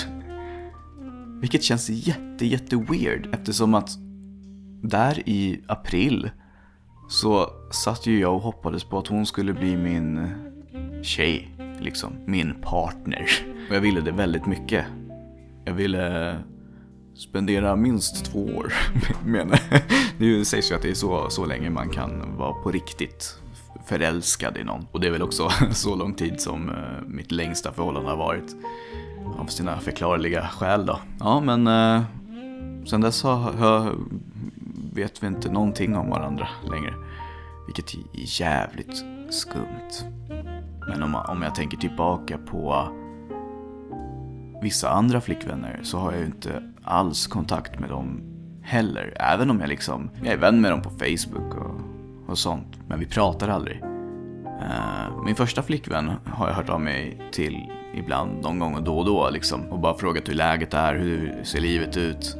Vilket 1.42 1.64
känns 1.64 1.90
jätte, 1.90 2.46
jätte 2.46 2.76
weird 2.76 3.30
eftersom 3.34 3.74
att 3.74 3.90
där 4.82 5.30
i 5.30 5.62
april 5.68 6.32
så 7.10 7.50
satt 7.72 8.08
ju 8.08 8.20
jag 8.20 8.36
och 8.36 8.42
hoppades 8.42 8.84
på 8.84 8.98
att 8.98 9.08
hon 9.08 9.26
skulle 9.26 9.54
bli 9.54 9.78
min 9.78 10.30
tjej 11.04 11.53
liksom 11.84 12.14
min 12.26 12.62
partner. 12.62 13.28
Och 13.70 13.76
jag 13.76 13.82
ville 13.82 14.02
det 14.02 14.12
väldigt 14.12 14.46
mycket. 14.46 14.86
Jag 15.66 15.74
ville 15.74 16.38
spendera 17.16 17.76
minst 17.76 18.26
två 18.26 18.40
år 18.40 18.74
med 19.26 19.40
henne. 19.40 19.58
Det 20.18 20.46
sägs 20.46 20.72
ju 20.72 20.76
att 20.76 20.82
det 20.82 20.90
är 20.90 20.94
så, 20.94 21.30
så 21.30 21.46
länge 21.46 21.70
man 21.70 21.90
kan 21.90 22.38
vara 22.38 22.54
på 22.54 22.72
riktigt 22.72 23.40
förälskad 23.86 24.58
i 24.58 24.64
någon. 24.64 24.88
Och 24.92 25.00
det 25.00 25.08
är 25.08 25.12
väl 25.12 25.24
också 25.24 25.50
så 25.72 25.96
lång 25.96 26.14
tid 26.14 26.42
som 26.42 26.70
eh, 26.70 26.76
mitt 27.08 27.32
längsta 27.32 27.72
förhållande 27.72 28.10
har 28.10 28.18
varit. 28.18 28.56
Av 29.38 29.46
sina 29.46 29.80
förklarliga 29.80 30.48
skäl 30.48 30.86
då. 30.86 31.00
Ja, 31.20 31.40
men 31.40 31.68
eh, 31.68 32.04
sen 32.86 33.02
dess 33.02 33.24
har, 33.24 33.36
har, 33.36 33.96
vet 34.94 35.24
vi 35.24 35.28
inte 35.28 35.52
någonting 35.52 35.96
om 35.96 36.10
varandra 36.10 36.48
längre. 36.72 36.94
Vilket 37.66 37.94
är 37.94 38.00
jävligt 38.14 39.04
skumt. 39.30 40.33
Men 40.88 41.04
om, 41.04 41.16
om 41.16 41.42
jag 41.42 41.56
tänker 41.56 41.78
tillbaka 41.78 42.38
på 42.38 42.88
vissa 44.62 44.90
andra 44.90 45.22
flickvänner 45.22 45.80
så 45.84 45.98
har 45.98 46.12
jag 46.12 46.20
ju 46.20 46.26
inte 46.26 46.64
alls 46.84 47.28
kontakt 47.28 47.80
med 47.80 47.90
dem 47.90 48.22
heller. 48.64 49.14
Även 49.20 49.50
om 49.50 49.60
jag 49.60 49.70
liksom, 49.70 50.10
jag 50.24 50.34
är 50.34 50.38
vän 50.38 50.62
med 50.62 50.72
dem 50.72 50.82
på 50.82 50.90
Facebook 50.90 51.56
och, 51.56 51.82
och 52.30 52.38
sånt. 52.38 52.80
Men 52.88 53.00
vi 53.00 53.06
pratar 53.06 53.48
aldrig. 53.48 53.84
Uh, 54.46 55.24
min 55.26 55.36
första 55.36 55.64
flickvän 55.64 56.12
har 56.26 56.48
jag 56.48 56.56
hört 56.56 56.70
av 56.70 56.82
mig 56.82 57.22
till 57.32 57.58
ibland, 57.94 58.42
någon 58.42 58.60
gång 58.60 58.76
och 58.76 58.84
då 58.84 58.98
och 58.98 59.06
då 59.06 59.30
liksom. 59.30 59.62
Och 59.62 59.80
bara 59.80 59.98
frågat 59.98 60.30
hur 60.30 60.34
läget 60.34 60.74
är, 60.74 60.96
hur 60.96 61.44
ser 61.44 61.60
livet 61.60 61.98
ut? 61.98 62.38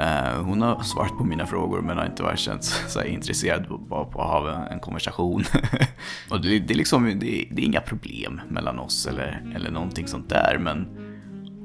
Eh, 0.00 0.42
hon 0.42 0.62
har 0.62 0.82
svarat 0.82 1.18
på 1.18 1.24
mina 1.24 1.46
frågor 1.46 1.80
men 1.80 1.98
har 1.98 2.06
inte 2.06 2.22
varit 2.22 2.38
känt 2.38 2.64
så 2.64 3.02
intresserad 3.02 3.66
bara 3.88 4.04
på 4.04 4.22
att 4.22 4.28
ha 4.28 4.66
en 4.66 4.80
konversation. 4.80 5.44
och 6.30 6.40
det, 6.40 6.58
det, 6.58 6.74
är 6.74 6.76
liksom, 6.76 7.04
det, 7.04 7.48
det, 7.50 7.62
är 7.62 7.66
inga 7.66 7.80
problem 7.80 8.40
mellan 8.48 8.78
oss 8.78 9.06
eller, 9.06 9.52
eller 9.54 9.70
någonting 9.70 10.08
sånt 10.08 10.28
där 10.28 10.58
men 10.60 10.88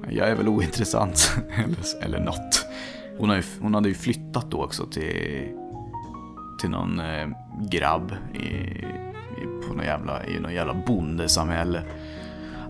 jag 0.10 0.30
är 0.30 0.36
väl 0.36 0.48
ointressant 0.48 1.38
eller, 1.56 2.04
eller 2.04 2.20
något. 2.20 2.66
Hon, 3.18 3.30
har 3.30 3.36
ju, 3.36 3.44
hon 3.62 3.74
hade 3.74 3.90
ju 3.90 3.96
flyttat 3.96 4.52
då 4.52 4.64
också 4.64 4.86
till, 4.86 5.52
till 6.60 6.70
någon 6.70 7.00
eh, 7.00 7.28
grabb 7.72 8.12
i, 8.34 8.46
i, 8.46 8.86
på 9.68 9.74
någon 9.74 9.86
jävla, 9.86 10.26
i 10.26 10.40
någon 10.40 10.54
jävla 10.54 10.74
bondesamhälle. 10.74 11.84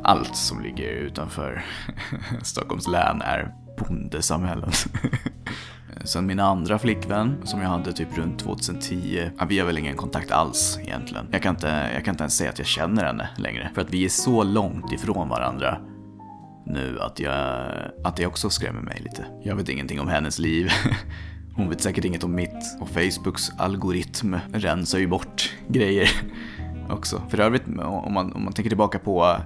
Allt 0.04 0.36
som 0.36 0.62
ligger 0.62 0.90
utanför 0.90 1.66
Stockholms 2.42 2.88
län 2.88 3.22
är 3.22 3.65
bondesamhällen. 3.78 4.72
Sen 6.04 6.26
min 6.26 6.40
andra 6.40 6.80
flickvän, 6.80 7.38
som 7.44 7.62
jag 7.62 7.70
hade 7.70 7.94
typ 7.94 8.18
runt 8.18 8.40
2010, 8.40 9.30
ja, 9.40 9.46
vi 9.46 9.60
har 9.60 9.66
väl 9.66 9.78
ingen 9.78 9.96
kontakt 9.96 10.32
alls 10.32 10.80
egentligen. 10.82 11.28
Jag 11.32 11.42
kan, 11.42 11.56
inte, 11.56 11.90
jag 11.94 12.06
kan 12.06 12.14
inte 12.14 12.24
ens 12.24 12.38
säga 12.38 12.50
att 12.50 12.60
jag 12.60 12.68
känner 12.68 13.06
henne 13.06 13.30
längre. 13.38 13.72
För 13.76 13.82
att 13.82 13.90
vi 13.90 14.06
är 14.06 14.10
så 14.10 14.44
långt 14.44 14.92
ifrån 14.92 15.30
varandra 15.30 15.78
nu 16.66 17.00
att 17.02 17.20
jag, 17.20 17.68
att 18.04 18.16
det 18.16 18.26
också 18.28 18.50
skrämmer 18.50 18.82
mig 18.82 19.02
lite. 19.04 19.26
Jag 19.44 19.56
vet 19.56 19.70
ingenting 19.70 20.00
om 20.00 20.08
hennes 20.08 20.40
liv. 20.40 20.72
Hon 21.56 21.70
vet 21.70 21.82
säkert 21.82 22.06
inget 22.06 22.24
om 22.24 22.36
mitt. 22.36 22.78
Och 22.82 22.90
Facebooks 22.90 23.50
algoritm 23.58 24.36
rensar 24.54 25.00
ju 25.00 25.08
bort 25.08 25.54
grejer 25.68 26.10
också. 26.90 27.22
För 27.30 27.40
övrigt, 27.40 27.68
om 27.80 28.14
man, 28.14 28.34
om 28.34 28.44
man 28.44 28.54
tänker 28.54 28.70
tillbaka 28.70 29.00
på 29.00 29.38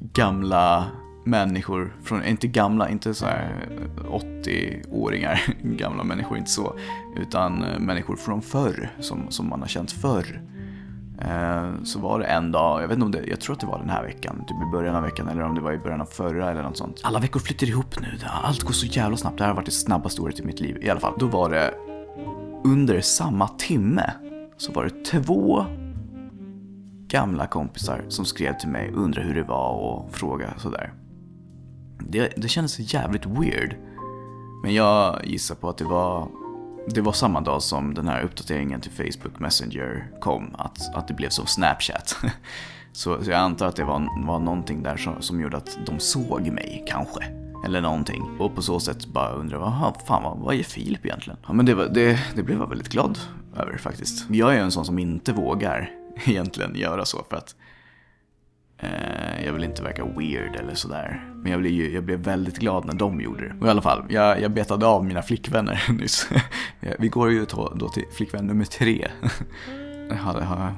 gamla 0.00 0.86
människor, 1.24 1.96
från, 2.02 2.24
inte 2.24 2.46
gamla, 2.46 2.88
inte 2.88 3.14
så 3.14 3.26
80-åringar, 4.08 5.32
eh, 5.48 5.54
gamla 5.62 6.04
människor, 6.04 6.38
inte 6.38 6.50
så, 6.50 6.74
utan 7.16 7.64
eh, 7.64 7.78
människor 7.78 8.16
från 8.16 8.42
förr, 8.42 8.90
som, 9.00 9.30
som 9.30 9.48
man 9.48 9.60
har 9.60 9.68
känt 9.68 9.92
förr. 9.92 10.42
Eh, 11.20 11.82
så 11.84 11.98
var 11.98 12.18
det 12.18 12.24
en 12.24 12.52
dag, 12.52 12.82
jag 12.82 12.88
vet 12.88 12.94
inte 12.94 13.04
om 13.04 13.12
det, 13.12 13.24
jag 13.26 13.40
tror 13.40 13.54
att 13.54 13.60
det 13.60 13.66
var 13.66 13.78
den 13.78 13.90
här 13.90 14.02
veckan, 14.02 14.44
typ 14.48 14.68
i 14.68 14.70
början 14.72 14.96
av 14.96 15.02
veckan 15.02 15.28
eller 15.28 15.42
om 15.42 15.54
det 15.54 15.60
var 15.60 15.72
i 15.72 15.78
början 15.78 16.00
av 16.00 16.06
förra 16.06 16.50
eller 16.50 16.62
något 16.62 16.76
sånt. 16.76 17.00
Alla 17.04 17.20
veckor 17.20 17.40
flyttar 17.40 17.66
ihop 17.66 18.00
nu, 18.00 18.18
allt 18.26 18.62
går 18.62 18.72
så 18.72 18.86
jävla 18.86 19.16
snabbt. 19.16 19.38
Det 19.38 19.44
här 19.44 19.48
har 19.48 19.56
varit 19.56 19.66
det 19.66 19.72
snabbaste 19.72 20.22
året 20.22 20.40
i 20.40 20.42
mitt 20.42 20.60
liv 20.60 20.78
i 20.82 20.90
alla 20.90 21.00
fall. 21.00 21.14
Då 21.18 21.26
var 21.26 21.50
det 21.50 21.74
under 22.64 23.00
samma 23.00 23.48
timme 23.48 24.12
så 24.56 24.72
var 24.72 24.84
det 24.84 25.04
två 25.04 25.64
gamla 27.08 27.46
kompisar 27.46 28.04
som 28.08 28.24
skrev 28.24 28.58
till 28.58 28.68
mig, 28.68 28.90
undrade 28.94 29.28
hur 29.28 29.34
det 29.34 29.42
var 29.42 29.72
och 29.72 30.14
frågade 30.14 30.52
sådär. 30.56 30.92
Det, 32.08 32.32
det 32.36 32.48
kändes 32.48 32.94
jävligt 32.94 33.26
weird. 33.26 33.76
Men 34.62 34.74
jag 34.74 35.20
gissar 35.24 35.54
på 35.54 35.68
att 35.68 35.78
det 35.78 35.84
var 35.84 36.28
det 36.86 37.00
var 37.00 37.12
samma 37.12 37.40
dag 37.40 37.62
som 37.62 37.94
den 37.94 38.08
här 38.08 38.22
uppdateringen 38.22 38.80
till 38.80 38.90
Facebook 38.90 39.38
Messenger 39.38 40.10
kom, 40.20 40.54
att, 40.58 40.94
att 40.94 41.08
det 41.08 41.14
blev 41.14 41.28
som 41.28 41.46
Snapchat. 41.46 42.16
Så, 42.92 43.24
så 43.24 43.30
jag 43.30 43.40
antar 43.40 43.66
att 43.66 43.76
det 43.76 43.84
var, 43.84 44.26
var 44.26 44.38
någonting 44.38 44.82
där 44.82 44.96
som, 44.96 45.22
som 45.22 45.40
gjorde 45.40 45.56
att 45.56 45.78
de 45.86 45.98
såg 45.98 46.46
mig, 46.46 46.84
kanske. 46.88 47.24
Eller 47.64 47.80
någonting. 47.80 48.36
Och 48.38 48.54
på 48.54 48.62
så 48.62 48.80
sätt 48.80 49.06
bara 49.06 49.32
undrade, 49.32 49.64
vad 49.64 49.96
fan 50.06 50.22
vad, 50.22 50.38
vad 50.38 50.54
är 50.54 50.62
Filip 50.62 51.06
egentligen? 51.06 51.38
Ja 51.46 51.52
men 51.52 51.66
det, 51.66 51.74
var, 51.74 51.84
det, 51.84 52.20
det 52.34 52.42
blev 52.42 52.58
jag 52.58 52.68
väldigt 52.68 52.88
glad 52.88 53.18
över 53.56 53.78
faktiskt. 53.78 54.30
Jag 54.30 54.54
är 54.54 54.58
en 54.58 54.70
sån 54.70 54.84
som 54.84 54.98
inte 54.98 55.32
vågar 55.32 55.90
egentligen 56.24 56.74
göra 56.74 57.04
så 57.04 57.24
för 57.30 57.36
att 57.36 57.54
Eh, 58.82 59.44
jag 59.44 59.52
vill 59.52 59.64
inte 59.64 59.82
verka 59.82 60.04
weird 60.04 60.56
eller 60.56 60.74
sådär. 60.74 61.24
Men 61.34 61.52
jag 61.52 61.60
blev, 61.60 61.72
ju, 61.72 61.94
jag 61.94 62.04
blev 62.04 62.18
väldigt 62.18 62.58
glad 62.58 62.84
när 62.84 62.94
de 62.94 63.20
gjorde 63.20 63.48
det. 63.48 63.54
Och 63.60 63.66
i 63.66 63.70
alla 63.70 63.82
fall, 63.82 64.04
jag, 64.08 64.40
jag 64.40 64.50
betade 64.50 64.86
av 64.86 65.04
mina 65.04 65.22
flickvänner 65.22 65.82
nyss. 65.92 66.28
Vi 66.98 67.08
går 67.08 67.30
ju 67.30 67.46
då 67.74 67.88
till 67.88 68.04
flickvän 68.12 68.46
nummer 68.46 68.64
tre. 68.64 69.08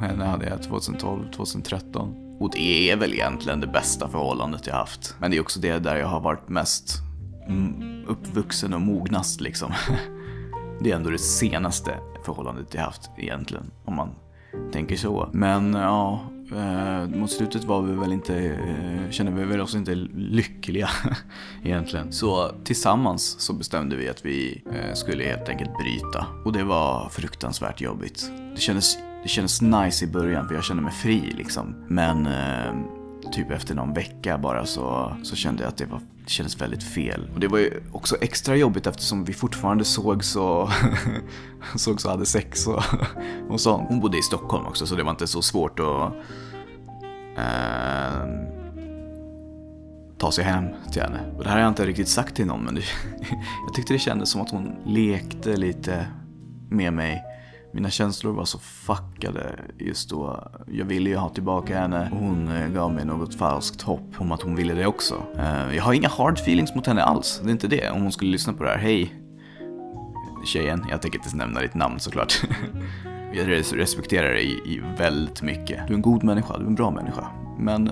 Henne 0.01 0.25
hade 0.25 0.49
jag 0.49 0.63
2012, 0.63 1.31
2013. 1.37 2.15
Och 2.41 2.51
det 2.53 2.91
är 2.91 2.97
väl 2.97 3.13
egentligen 3.13 3.61
det 3.61 3.67
bästa 3.67 4.09
förhållandet 4.09 4.67
jag 4.67 4.75
haft. 4.75 5.17
Men 5.19 5.31
det 5.31 5.37
är 5.37 5.41
också 5.41 5.61
det 5.61 5.79
där 5.79 5.97
jag 5.97 6.07
har 6.07 6.21
varit 6.21 6.49
mest 6.49 6.99
mm, 7.49 8.05
uppvuxen 8.07 8.75
och 8.75 8.81
mognast 8.81 9.41
liksom. 9.41 9.73
Det 10.81 10.91
är 10.91 10.97
ändå 10.97 11.11
det 11.11 11.19
senaste 11.19 11.99
förhållandet 12.25 12.75
jag 12.75 12.83
haft 12.83 13.11
egentligen, 13.17 13.71
om 13.85 13.97
man 13.97 14.09
tänker 14.73 14.97
så. 14.97 15.29
Men 15.33 15.75
ja, 15.75 16.21
Eh, 16.53 16.92
mot 17.23 17.31
slutet 17.31 17.65
var 17.65 17.83
vi 17.83 17.95
väl 17.95 18.13
inte, 18.13 18.37
eh, 18.37 19.11
kände 19.11 19.33
vi 19.33 19.45
väl 19.45 19.61
oss 19.61 19.75
inte 19.75 19.95
lyckliga 20.15 20.91
egentligen. 21.63 22.13
Så 22.13 22.51
tillsammans 22.65 23.41
så 23.41 23.53
bestämde 23.53 23.97
vi 23.97 24.09
att 24.09 24.25
vi 24.25 24.63
eh, 24.73 24.95
skulle 24.95 25.25
helt 25.25 25.49
enkelt 25.49 25.71
bryta. 25.79 26.27
Och 26.45 26.53
det 26.53 26.65
var 26.65 27.09
fruktansvärt 27.09 27.81
jobbigt. 27.81 28.31
Det 28.55 28.61
kändes, 28.61 28.99
det 29.23 29.29
kändes 29.29 29.63
nice 29.63 30.05
i 30.05 30.09
början 30.09 30.49
för 30.49 30.55
jag 30.55 30.65
kände 30.65 30.83
mig 30.83 30.93
fri 30.93 31.33
liksom. 31.37 31.75
Men 31.89 32.27
eh, 32.27 32.75
typ 33.33 33.51
efter 33.51 33.75
någon 33.75 33.95
vecka 33.95 34.39
bara 34.39 34.67
så, 34.67 35.17
så 35.23 35.37
kände 35.37 35.63
jag 35.63 35.69
att 35.69 35.77
det, 35.77 35.87
var, 35.87 36.01
det 36.25 36.31
kändes 36.31 36.61
väldigt 36.61 36.83
fel. 36.83 37.31
Och 37.35 37.41
det 37.41 37.49
var 37.49 37.59
ju 37.59 37.83
också 37.93 38.17
extra 38.21 38.57
jobbigt 38.57 38.87
eftersom 38.87 39.25
vi 39.25 39.33
fortfarande 39.33 39.85
sågs 39.85 40.37
och 40.37 40.69
såg 41.77 42.01
så 42.01 42.11
hade 42.11 42.27
sex 42.27 42.67
och, 42.67 42.83
och 43.49 43.61
sånt. 43.61 43.89
Hon 43.89 44.01
bodde 44.01 44.19
i 44.19 44.23
Stockholm 44.23 44.67
också 44.67 44.87
så 44.87 44.95
det 44.95 45.03
var 45.03 45.11
inte 45.11 45.27
så 45.27 45.43
svårt 45.43 45.81
att 45.81 46.13
eh, 47.37 48.29
ta 50.19 50.33
sig 50.33 50.45
hem 50.45 50.67
till 50.93 51.03
henne. 51.03 51.21
Och 51.37 51.43
det 51.43 51.49
här 51.49 51.57
har 51.57 51.63
jag 51.63 51.71
inte 51.71 51.87
riktigt 51.87 52.09
sagt 52.09 52.37
till 52.37 52.47
någon 52.47 52.65
men 52.65 52.75
det, 52.75 52.83
jag 53.67 53.75
tyckte 53.75 53.93
det 53.93 53.99
kändes 53.99 54.31
som 54.31 54.41
att 54.41 54.51
hon 54.51 54.77
lekte 54.87 55.57
lite 55.57 56.07
med 56.71 56.93
mig 56.93 57.23
mina 57.75 57.91
känslor 57.91 58.33
var 58.33 58.45
så 58.45 58.59
fuckade 58.59 59.59
just 59.79 60.11
då. 60.11 60.51
Jag 60.67 60.85
ville 60.85 61.11
ju 61.11 61.17
ha 61.17 61.29
tillbaka 61.29 61.79
henne 61.79 62.09
och 62.13 62.19
hon 62.19 62.49
eh, 62.49 62.69
gav 62.69 62.93
mig 62.93 63.05
något 63.05 63.35
falskt 63.35 63.83
hopp 63.83 64.15
om 64.19 64.33
att 64.33 64.43
hon 64.43 64.55
ville 64.55 64.75
det 64.75 64.87
också. 64.87 65.23
Ehm, 65.39 65.75
jag 65.75 65.83
har 65.83 65.93
inga 65.93 66.09
hard 66.09 66.39
feelings 66.39 66.75
mot 66.75 66.87
henne 66.87 67.03
alls, 67.03 67.41
det 67.45 67.51
är 67.51 67.53
inte 67.53 67.69
det. 67.69 67.91
Om 67.91 68.03
hon 68.03 68.13
skulle 68.13 68.31
lyssna 68.31 68.53
på 68.53 68.65
det 68.65 68.71
här, 68.71 68.79
hej 68.79 69.15
tjejen, 70.45 70.87
jag 70.91 71.03
tänker 71.03 71.19
inte 71.19 71.37
nämna 71.37 71.61
ditt 71.61 71.75
namn 71.75 72.01
såklart. 72.01 72.43
Jag 73.35 73.49
respekterar 73.79 74.29
dig 74.29 74.83
väldigt 74.99 75.43
mycket. 75.43 75.87
Du 75.87 75.93
är 75.93 75.97
en 75.97 76.03
god 76.03 76.25
människa, 76.25 76.59
du 76.59 76.65
är 76.65 76.69
en 76.69 76.75
bra 76.75 76.91
människa. 76.91 77.27
Men 77.59 77.91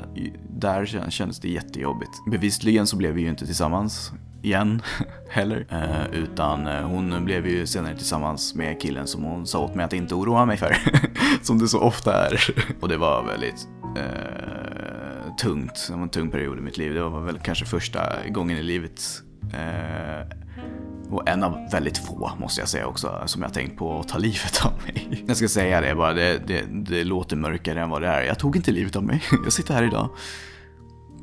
där 0.49 1.11
kändes 1.11 1.41
det 1.41 1.49
jättejobbigt. 1.49 2.11
Bevisligen 2.31 2.87
så 2.87 2.97
blev 2.97 3.15
vi 3.15 3.23
ju 3.23 3.29
inte 3.29 3.47
tillsammans 3.47 4.13
igen 4.43 4.83
heller. 5.31 5.67
Eh, 5.71 6.21
utan 6.21 6.67
eh, 6.67 6.83
hon 6.83 7.25
blev 7.25 7.47
ju 7.47 7.67
senare 7.67 7.97
tillsammans 7.97 8.55
med 8.55 8.81
killen 8.81 9.07
som 9.07 9.23
hon 9.23 9.47
sa 9.47 9.59
åt 9.59 9.75
mig 9.75 9.85
att 9.85 9.93
inte 9.93 10.15
oroa 10.15 10.47
mig 10.47 10.57
för. 10.57 10.77
som 11.43 11.59
det 11.59 11.69
så 11.69 11.81
ofta 11.81 12.27
är. 12.27 12.55
Och 12.81 12.89
det 12.89 12.97
var 12.97 13.25
väldigt 13.25 13.69
eh, 13.97 15.35
tungt. 15.41 15.87
Det 15.89 15.95
var 15.95 16.03
en 16.03 16.09
tung 16.09 16.31
period 16.31 16.59
i 16.59 16.61
mitt 16.61 16.79
liv. 16.79 16.95
Det 16.95 17.03
var 17.03 17.21
väl 17.21 17.39
kanske 17.39 17.65
första 17.65 18.01
gången 18.29 18.57
i 18.59 18.63
livet 18.63 19.23
eh, 19.53 20.37
och 21.13 21.29
en 21.29 21.43
av 21.43 21.71
väldigt 21.73 21.99
få, 21.99 22.33
måste 22.39 22.61
jag 22.61 22.69
säga 22.69 22.87
också, 22.87 23.23
som 23.27 23.43
jag 23.43 23.55
tänkt 23.55 23.79
på 23.79 24.01
att 24.01 24.09
ta 24.09 24.19
livet 24.19 24.65
av 24.65 24.73
mig. 24.87 25.25
Jag 25.27 25.37
ska 25.37 25.49
säga 25.49 25.81
det 25.81 25.95
bara, 25.95 26.13
det, 26.13 26.39
det, 26.47 26.65
det 26.71 27.05
låter 27.05 27.37
mörkare 27.37 27.81
än 27.81 27.91
vad 27.91 28.03
det 28.03 28.09
är. 28.09 28.23
Jag 28.23 28.39
tog 28.39 28.57
inte 28.57 28.73
livet 28.73 28.97
av 28.97 29.03
mig. 29.03 29.23
Jag 29.45 29.53
sitter 29.53 29.75
här 29.75 29.83
idag. 29.83 30.09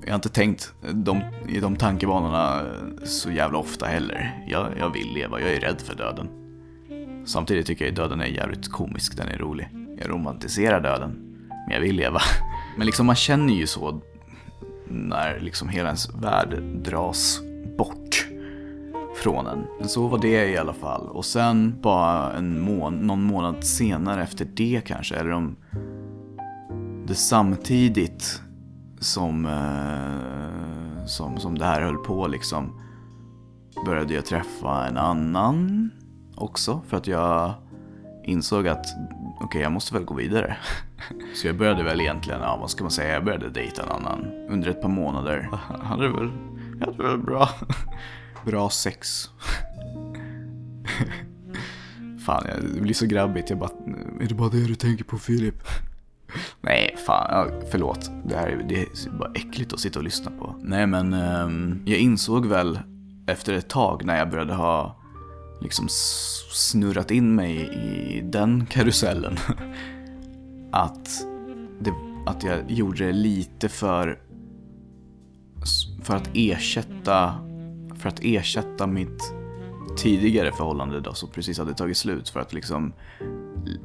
Jag 0.01 0.11
har 0.11 0.15
inte 0.15 0.29
tänkt 0.29 0.73
de, 0.93 1.21
i 1.47 1.59
de 1.59 1.75
tankebanorna 1.75 2.61
så 3.05 3.31
jävla 3.31 3.57
ofta 3.57 3.85
heller. 3.85 4.45
Jag, 4.47 4.67
jag 4.79 4.93
vill 4.93 5.13
leva, 5.13 5.41
jag 5.41 5.49
är 5.53 5.59
rädd 5.59 5.81
för 5.81 5.95
döden. 5.95 6.29
Samtidigt 7.25 7.67
tycker 7.67 7.85
jag 7.85 7.91
att 7.91 7.95
döden 7.95 8.21
är 8.21 8.25
jävligt 8.25 8.71
komisk, 8.71 9.17
den 9.17 9.27
är 9.27 9.37
rolig. 9.37 9.69
Jag 9.99 10.09
romantiserar 10.09 10.81
döden, 10.81 11.11
men 11.49 11.73
jag 11.73 11.81
vill 11.81 11.95
leva. 11.95 12.21
Men 12.77 12.85
liksom 12.85 13.05
man 13.05 13.15
känner 13.15 13.53
ju 13.53 13.67
så 13.67 14.01
när 14.89 15.39
liksom 15.39 15.69
hela 15.69 15.87
ens 15.87 16.13
värld 16.13 16.61
dras 16.61 17.39
bort 17.77 18.27
från 19.17 19.47
en. 19.47 19.67
Men 19.79 19.89
så 19.89 20.07
var 20.07 20.17
det 20.17 20.49
i 20.49 20.57
alla 20.57 20.73
fall. 20.73 21.07
Och 21.07 21.25
sen 21.25 21.81
bara 21.81 22.33
en 22.33 22.61
mån 22.61 22.93
någon 23.07 23.23
månad 23.23 23.63
senare 23.63 24.23
efter 24.23 24.45
det 24.45 24.81
kanske, 24.85 25.15
eller 25.15 25.31
om 25.31 25.55
det 27.07 27.15
samtidigt 27.15 28.41
som, 28.99 29.45
eh, 29.45 31.05
som, 31.05 31.37
som 31.37 31.57
det 31.57 31.65
här 31.65 31.81
höll 31.81 31.97
på 31.97 32.27
liksom 32.27 32.81
började 33.85 34.13
jag 34.13 34.25
träffa 34.25 34.87
en 34.87 34.97
annan 34.97 35.89
också 36.35 36.81
för 36.87 36.97
att 36.97 37.07
jag 37.07 37.53
insåg 38.23 38.67
att 38.67 38.85
okej, 39.35 39.45
okay, 39.45 39.61
jag 39.61 39.71
måste 39.71 39.93
väl 39.93 40.03
gå 40.03 40.13
vidare. 40.13 40.57
Så 41.35 41.47
jag 41.47 41.57
började 41.57 41.83
väl 41.83 42.01
egentligen, 42.01 42.41
ja 42.41 42.57
vad 42.61 42.69
ska 42.69 42.83
man 42.83 42.91
säga, 42.91 43.13
jag 43.13 43.25
började 43.25 43.49
dejta 43.49 43.83
en 43.83 43.89
annan 43.89 44.31
under 44.49 44.69
ett 44.69 44.81
par 44.81 44.89
månader. 44.89 45.49
Jag 45.69 45.77
hade 45.77 46.09
väl, 46.09 46.31
jag 46.79 46.85
hade 46.85 47.03
väl 47.03 47.17
bra, 47.17 47.49
bra 48.47 48.69
sex. 48.69 49.29
Fan, 52.25 52.43
det 52.73 52.81
blir 52.81 52.93
så 52.93 53.05
grabbigt. 53.05 53.49
Jag 53.49 53.59
bara, 53.59 53.69
är 54.21 54.27
det 54.27 54.35
bara 54.35 54.49
det 54.49 54.67
du 54.67 54.75
tänker 54.75 55.03
på 55.03 55.17
Filip? 55.17 55.55
Nej, 56.61 56.95
fan, 57.05 57.27
ja, 57.29 57.47
förlåt. 57.71 58.11
Det 58.25 58.35
här 58.35 58.47
är, 58.47 58.63
det 58.69 58.81
är 58.81 59.17
bara 59.17 59.31
äckligt 59.35 59.73
att 59.73 59.79
sitta 59.79 59.99
och 59.99 60.05
lyssna 60.05 60.31
på. 60.31 60.55
Nej, 60.61 60.87
men 60.87 61.13
ehm, 61.13 61.83
jag 61.85 61.99
insåg 61.99 62.45
väl 62.45 62.79
efter 63.27 63.53
ett 63.53 63.69
tag 63.69 64.05
när 64.05 64.17
jag 64.17 64.29
började 64.29 64.53
ha 64.53 64.95
liksom 65.61 65.87
snurrat 66.53 67.11
in 67.11 67.35
mig 67.35 67.55
i 67.57 68.21
den 68.21 68.65
karusellen. 68.65 69.37
att, 70.71 71.09
det, 71.79 71.93
att 72.25 72.43
jag 72.43 72.71
gjorde 72.71 73.05
det 73.05 73.11
lite 73.11 73.69
för, 73.69 74.19
för 76.03 76.15
att 76.15 76.29
ersätta, 76.33 77.35
för 77.99 78.09
att 78.09 78.19
ersätta 78.21 78.87
mitt 78.87 79.33
tidigare 79.97 80.51
förhållande 80.51 80.99
då 80.99 81.13
som 81.13 81.29
precis 81.29 81.57
hade 81.57 81.73
tagit 81.73 81.97
slut 81.97 82.29
för 82.29 82.39
att 82.39 82.53
liksom 82.53 82.93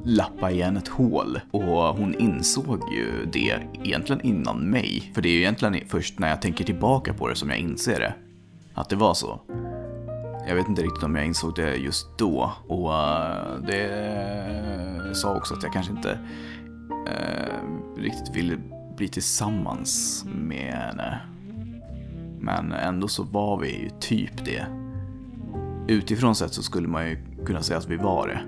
lappa 0.03 0.51
igen 0.51 0.77
ett 0.77 0.87
hål. 0.87 1.39
Och 1.51 1.97
hon 1.97 2.15
insåg 2.15 2.93
ju 2.93 3.25
det 3.25 3.59
egentligen 3.83 4.21
innan 4.21 4.59
mig. 4.69 5.11
För 5.15 5.21
det 5.21 5.29
är 5.29 5.33
ju 5.33 5.39
egentligen 5.39 5.87
först 5.87 6.19
när 6.19 6.29
jag 6.29 6.41
tänker 6.41 6.63
tillbaka 6.63 7.13
på 7.13 7.27
det 7.27 7.35
som 7.35 7.49
jag 7.49 7.59
inser 7.59 7.99
det. 7.99 8.13
Att 8.73 8.89
det 8.89 8.95
var 8.95 9.13
så. 9.13 9.39
Jag 10.47 10.55
vet 10.55 10.67
inte 10.67 10.81
riktigt 10.81 11.03
om 11.03 11.15
jag 11.15 11.25
insåg 11.25 11.55
det 11.55 11.75
just 11.75 12.17
då. 12.17 12.51
Och 12.67 12.89
uh, 12.89 13.65
det 13.67 15.15
sa 15.15 15.35
också 15.35 15.53
att 15.53 15.63
jag 15.63 15.73
kanske 15.73 15.91
inte 15.91 16.19
uh, 16.89 18.01
riktigt 18.01 18.35
ville 18.35 18.57
bli 18.97 19.07
tillsammans 19.07 20.25
med 20.27 20.73
henne. 20.73 21.32
Men 22.43 22.71
ändå 22.71 23.07
så 23.07 23.23
var 23.23 23.57
vi 23.57 23.83
ju 23.83 23.89
typ 23.99 24.45
det. 24.45 24.65
Utifrån 25.87 26.35
sett 26.35 26.53
så 26.53 26.63
skulle 26.63 26.87
man 26.87 27.09
ju 27.09 27.17
kunna 27.45 27.61
säga 27.61 27.77
att 27.77 27.89
vi 27.89 27.97
var 27.97 28.27
det. 28.27 28.39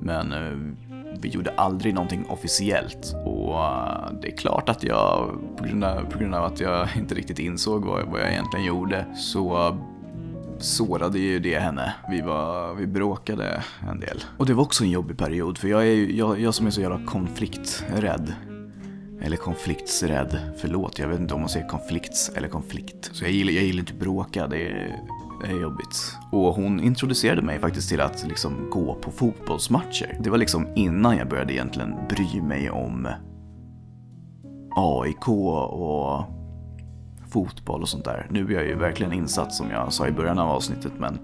Men 0.00 0.32
eh, 0.32 0.74
vi 1.20 1.28
gjorde 1.28 1.50
aldrig 1.50 1.94
någonting 1.94 2.26
officiellt. 2.28 3.14
Och 3.24 3.64
eh, 3.64 4.10
det 4.22 4.32
är 4.32 4.36
klart 4.36 4.68
att 4.68 4.82
jag, 4.84 5.30
på 5.56 5.64
grund 5.64 5.84
av, 5.84 6.04
på 6.10 6.18
grund 6.18 6.34
av 6.34 6.44
att 6.44 6.60
jag 6.60 6.88
inte 6.96 7.14
riktigt 7.14 7.38
insåg 7.38 7.84
vad, 7.84 8.06
vad 8.06 8.20
jag 8.20 8.30
egentligen 8.30 8.66
gjorde, 8.66 9.06
så 9.16 9.76
sårade 10.58 11.18
ju 11.18 11.38
det 11.38 11.58
henne. 11.58 11.94
Vi, 12.10 12.20
var, 12.20 12.74
vi 12.74 12.86
bråkade 12.86 13.62
en 13.90 14.00
del. 14.00 14.24
Och 14.38 14.46
det 14.46 14.54
var 14.54 14.62
också 14.62 14.84
en 14.84 14.90
jobbig 14.90 15.18
period, 15.18 15.58
för 15.58 15.68
jag 15.68 15.86
är 15.86 16.16
jag, 16.18 16.40
jag 16.40 16.54
som 16.54 16.66
är 16.66 16.70
så 16.70 16.80
jävla 16.80 17.00
konflikträdd. 17.06 18.32
Eller 19.20 19.36
konfliktsrädd. 19.36 20.38
Förlåt, 20.56 20.98
jag 20.98 21.08
vet 21.08 21.20
inte 21.20 21.34
om 21.34 21.40
man 21.40 21.48
säger 21.48 21.68
konflikts 21.68 22.32
eller 22.36 22.48
konflikt. 22.48 23.10
Så 23.12 23.24
jag 23.24 23.32
gillar, 23.32 23.52
jag 23.52 23.64
gillar 23.64 23.80
inte 23.80 23.92
att 23.92 23.98
bråka, 23.98 24.46
det 24.46 24.68
är, 24.68 25.00
det 25.42 25.50
är 25.50 25.60
jobbigt. 25.60 26.16
Och 26.32 26.54
hon 26.54 26.80
introducerade 26.80 27.42
mig 27.42 27.58
faktiskt 27.58 27.88
till 27.88 28.00
att 28.00 28.26
liksom 28.28 28.70
gå 28.70 28.94
på 28.94 29.10
fotbollsmatcher. 29.10 30.18
Det 30.20 30.30
var 30.30 30.38
liksom 30.38 30.66
innan 30.76 31.16
jag 31.16 31.28
började 31.28 31.52
egentligen 31.52 31.94
bry 32.08 32.42
mig 32.42 32.70
om 32.70 33.08
AIK 34.76 35.28
och 35.28 36.24
fotboll 37.28 37.82
och 37.82 37.88
sånt 37.88 38.04
där. 38.04 38.26
Nu 38.30 38.46
är 38.46 38.52
jag 38.52 38.66
ju 38.66 38.74
verkligen 38.74 39.12
insatt 39.12 39.54
som 39.54 39.70
jag 39.70 39.92
sa 39.92 40.08
i 40.08 40.12
början 40.12 40.38
av 40.38 40.50
avsnittet 40.50 40.92
men 40.98 41.18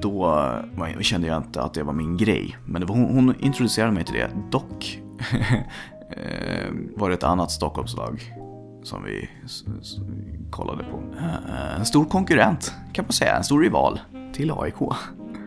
då 0.00 0.46
kände 1.00 1.26
jag 1.26 1.36
inte 1.36 1.62
att 1.62 1.74
det 1.74 1.82
var 1.82 1.92
min 1.92 2.16
grej. 2.16 2.56
Men 2.66 2.86
var, 2.86 2.96
hon, 2.96 3.14
hon, 3.14 3.34
introducerade 3.40 3.92
mig 3.92 4.04
till 4.04 4.14
det. 4.14 4.30
Dock 4.50 5.00
Eh, 6.16 6.72
var 6.96 7.08
det 7.08 7.14
ett 7.14 7.24
annat 7.24 7.50
Stockholmslag 7.50 8.22
som 8.82 9.04
vi 9.04 9.28
kollade 10.50 10.84
på. 10.84 11.02
Eh, 11.18 11.34
eh, 11.34 11.76
en 11.78 11.84
stor 11.84 12.04
konkurrent 12.04 12.74
kan 12.92 13.04
man 13.04 13.12
säga, 13.12 13.36
en 13.36 13.44
stor 13.44 13.60
rival 13.62 14.00
till 14.32 14.52
AIK. 14.52 14.80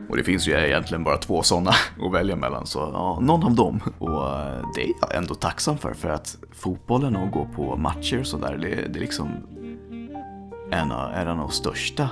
Och 0.09 0.17
det 0.17 0.23
finns 0.23 0.47
ju 0.47 0.51
egentligen 0.51 1.03
bara 1.03 1.17
två 1.17 1.43
sådana 1.43 1.71
att 2.05 2.13
välja 2.13 2.35
mellan, 2.35 2.65
så 2.65 2.79
ja, 2.93 3.19
någon 3.21 3.43
av 3.43 3.55
dem. 3.55 3.79
Och 3.97 4.29
eh, 4.29 4.69
det 4.75 4.83
är 4.83 4.91
jag 5.01 5.15
ändå 5.15 5.35
tacksam 5.35 5.77
för, 5.77 5.93
för 5.93 6.09
att 6.09 6.37
fotbollen 6.51 7.15
och 7.15 7.31
gå 7.31 7.47
på 7.55 7.77
matcher 7.77 8.19
och 8.19 8.27
sådär, 8.27 8.57
det, 8.57 8.67
det 8.67 8.99
är 8.99 9.01
liksom 9.01 9.29
en 10.71 10.91
av, 10.91 11.13
en 11.13 11.27
av 11.27 11.37
de 11.37 11.49
största, 11.49 12.09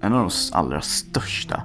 en 0.00 0.12
av 0.12 0.18
de 0.18 0.30
allra 0.52 0.80
största 0.80 1.62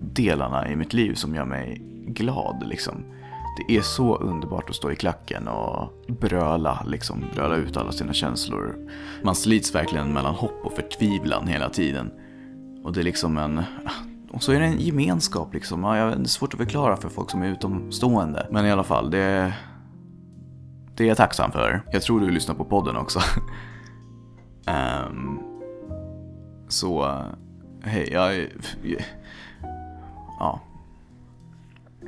delarna 0.00 0.70
i 0.70 0.76
mitt 0.76 0.92
liv 0.92 1.14
som 1.14 1.34
gör 1.34 1.44
mig 1.44 1.80
glad 2.06 2.64
liksom. 2.66 3.04
Det 3.56 3.76
är 3.76 3.82
så 3.82 4.16
underbart 4.16 4.70
att 4.70 4.76
stå 4.76 4.90
i 4.90 4.96
klacken 4.96 5.48
och 5.48 5.92
bröla, 6.08 6.82
liksom 6.86 7.24
bröla 7.34 7.56
ut 7.56 7.76
alla 7.76 7.92
sina 7.92 8.12
känslor. 8.12 8.76
Man 9.22 9.34
slits 9.34 9.74
verkligen 9.74 10.12
mellan 10.12 10.34
hopp 10.34 10.60
och 10.64 10.72
förtvivlan 10.72 11.46
hela 11.46 11.68
tiden. 11.68 12.10
Och 12.84 12.92
det 12.92 13.00
är 13.00 13.04
liksom 13.04 13.38
en, 13.38 13.62
och 14.30 14.42
så 14.42 14.52
är 14.52 14.60
det 14.60 14.66
en 14.66 14.80
gemenskap 14.80 15.54
liksom. 15.54 15.84
Ja, 15.84 16.06
det 16.06 16.22
är 16.22 16.24
svårt 16.24 16.54
att 16.54 16.60
förklara 16.60 16.96
för 16.96 17.08
folk 17.08 17.30
som 17.30 17.42
är 17.42 17.48
utomstående. 17.48 18.46
Men 18.50 18.66
i 18.66 18.70
alla 18.70 18.84
fall, 18.84 19.10
det, 19.10 19.54
det 20.94 21.04
är 21.04 21.08
jag 21.08 21.16
tacksam 21.16 21.52
för. 21.52 21.82
Jag 21.92 22.02
tror 22.02 22.20
du 22.20 22.30
lyssnar 22.30 22.54
på 22.54 22.64
podden 22.64 22.96
också. 22.96 23.20
um, 25.10 25.40
så, 26.68 27.22
hej, 27.82 28.08
jag... 28.12 28.46
Ja. 30.38 30.60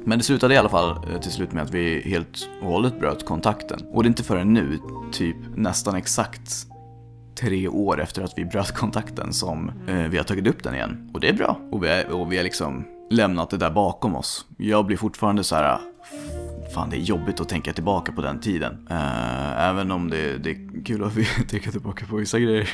Men 0.09 0.19
det 0.19 0.25
slutade 0.25 0.55
i 0.55 0.57
alla 0.57 0.69
fall 0.69 0.91
eh, 0.91 1.21
till 1.21 1.33
slut 1.33 1.53
med 1.53 1.63
att 1.63 1.71
vi 1.71 2.01
helt 2.01 2.49
och 2.63 2.73
hållet 2.73 3.01
bröt 3.01 3.25
kontakten. 3.25 3.81
Och 3.93 4.03
det 4.03 4.07
är 4.07 4.09
inte 4.09 4.23
förrän 4.23 4.55
nu, 4.55 4.79
typ 5.13 5.37
nästan 5.57 5.95
exakt 5.95 6.67
tre 7.41 7.69
år 7.69 8.01
efter 8.01 8.23
att 8.23 8.33
vi 8.37 8.45
bröt 8.45 8.73
kontakten 8.73 9.33
som 9.33 9.73
eh, 9.89 9.95
vi 9.95 10.17
har 10.17 10.25
tagit 10.25 10.47
upp 10.47 10.63
den 10.63 10.75
igen. 10.75 11.11
Och 11.15 11.21
det 11.21 11.29
är 11.29 11.33
bra. 11.33 11.61
Och 11.73 11.85
vi, 11.85 11.89
är, 11.89 12.11
och 12.11 12.33
vi 12.33 12.37
har 12.37 12.45
liksom 12.45 12.85
lämnat 13.11 13.51
det 13.51 13.57
där 13.57 13.71
bakom 13.71 14.17
oss. 14.17 14.47
Jag 14.57 14.87
blir 14.87 14.97
fortfarande 14.97 15.45
så 15.45 15.57
här. 15.57 15.65
Ah, 15.65 15.81
fan, 16.75 16.91
det 16.91 16.97
är 16.97 17.01
jobbigt 17.01 17.41
att 17.41 17.49
tänka 17.49 17.73
tillbaka 17.73 18.13
på 18.13 18.23
den 18.23 18.41
tiden. 18.41 18.73
Uh, 18.91 19.63
även 19.63 19.91
om 19.91 20.11
det, 20.11 20.39
det, 20.39 20.51
är 20.51 20.85
kul 20.85 21.05
att 21.05 21.15
tänka 21.49 21.71
tillbaka 21.71 22.07
på 22.07 22.17
vissa 22.17 22.39
grejer. 22.39 22.69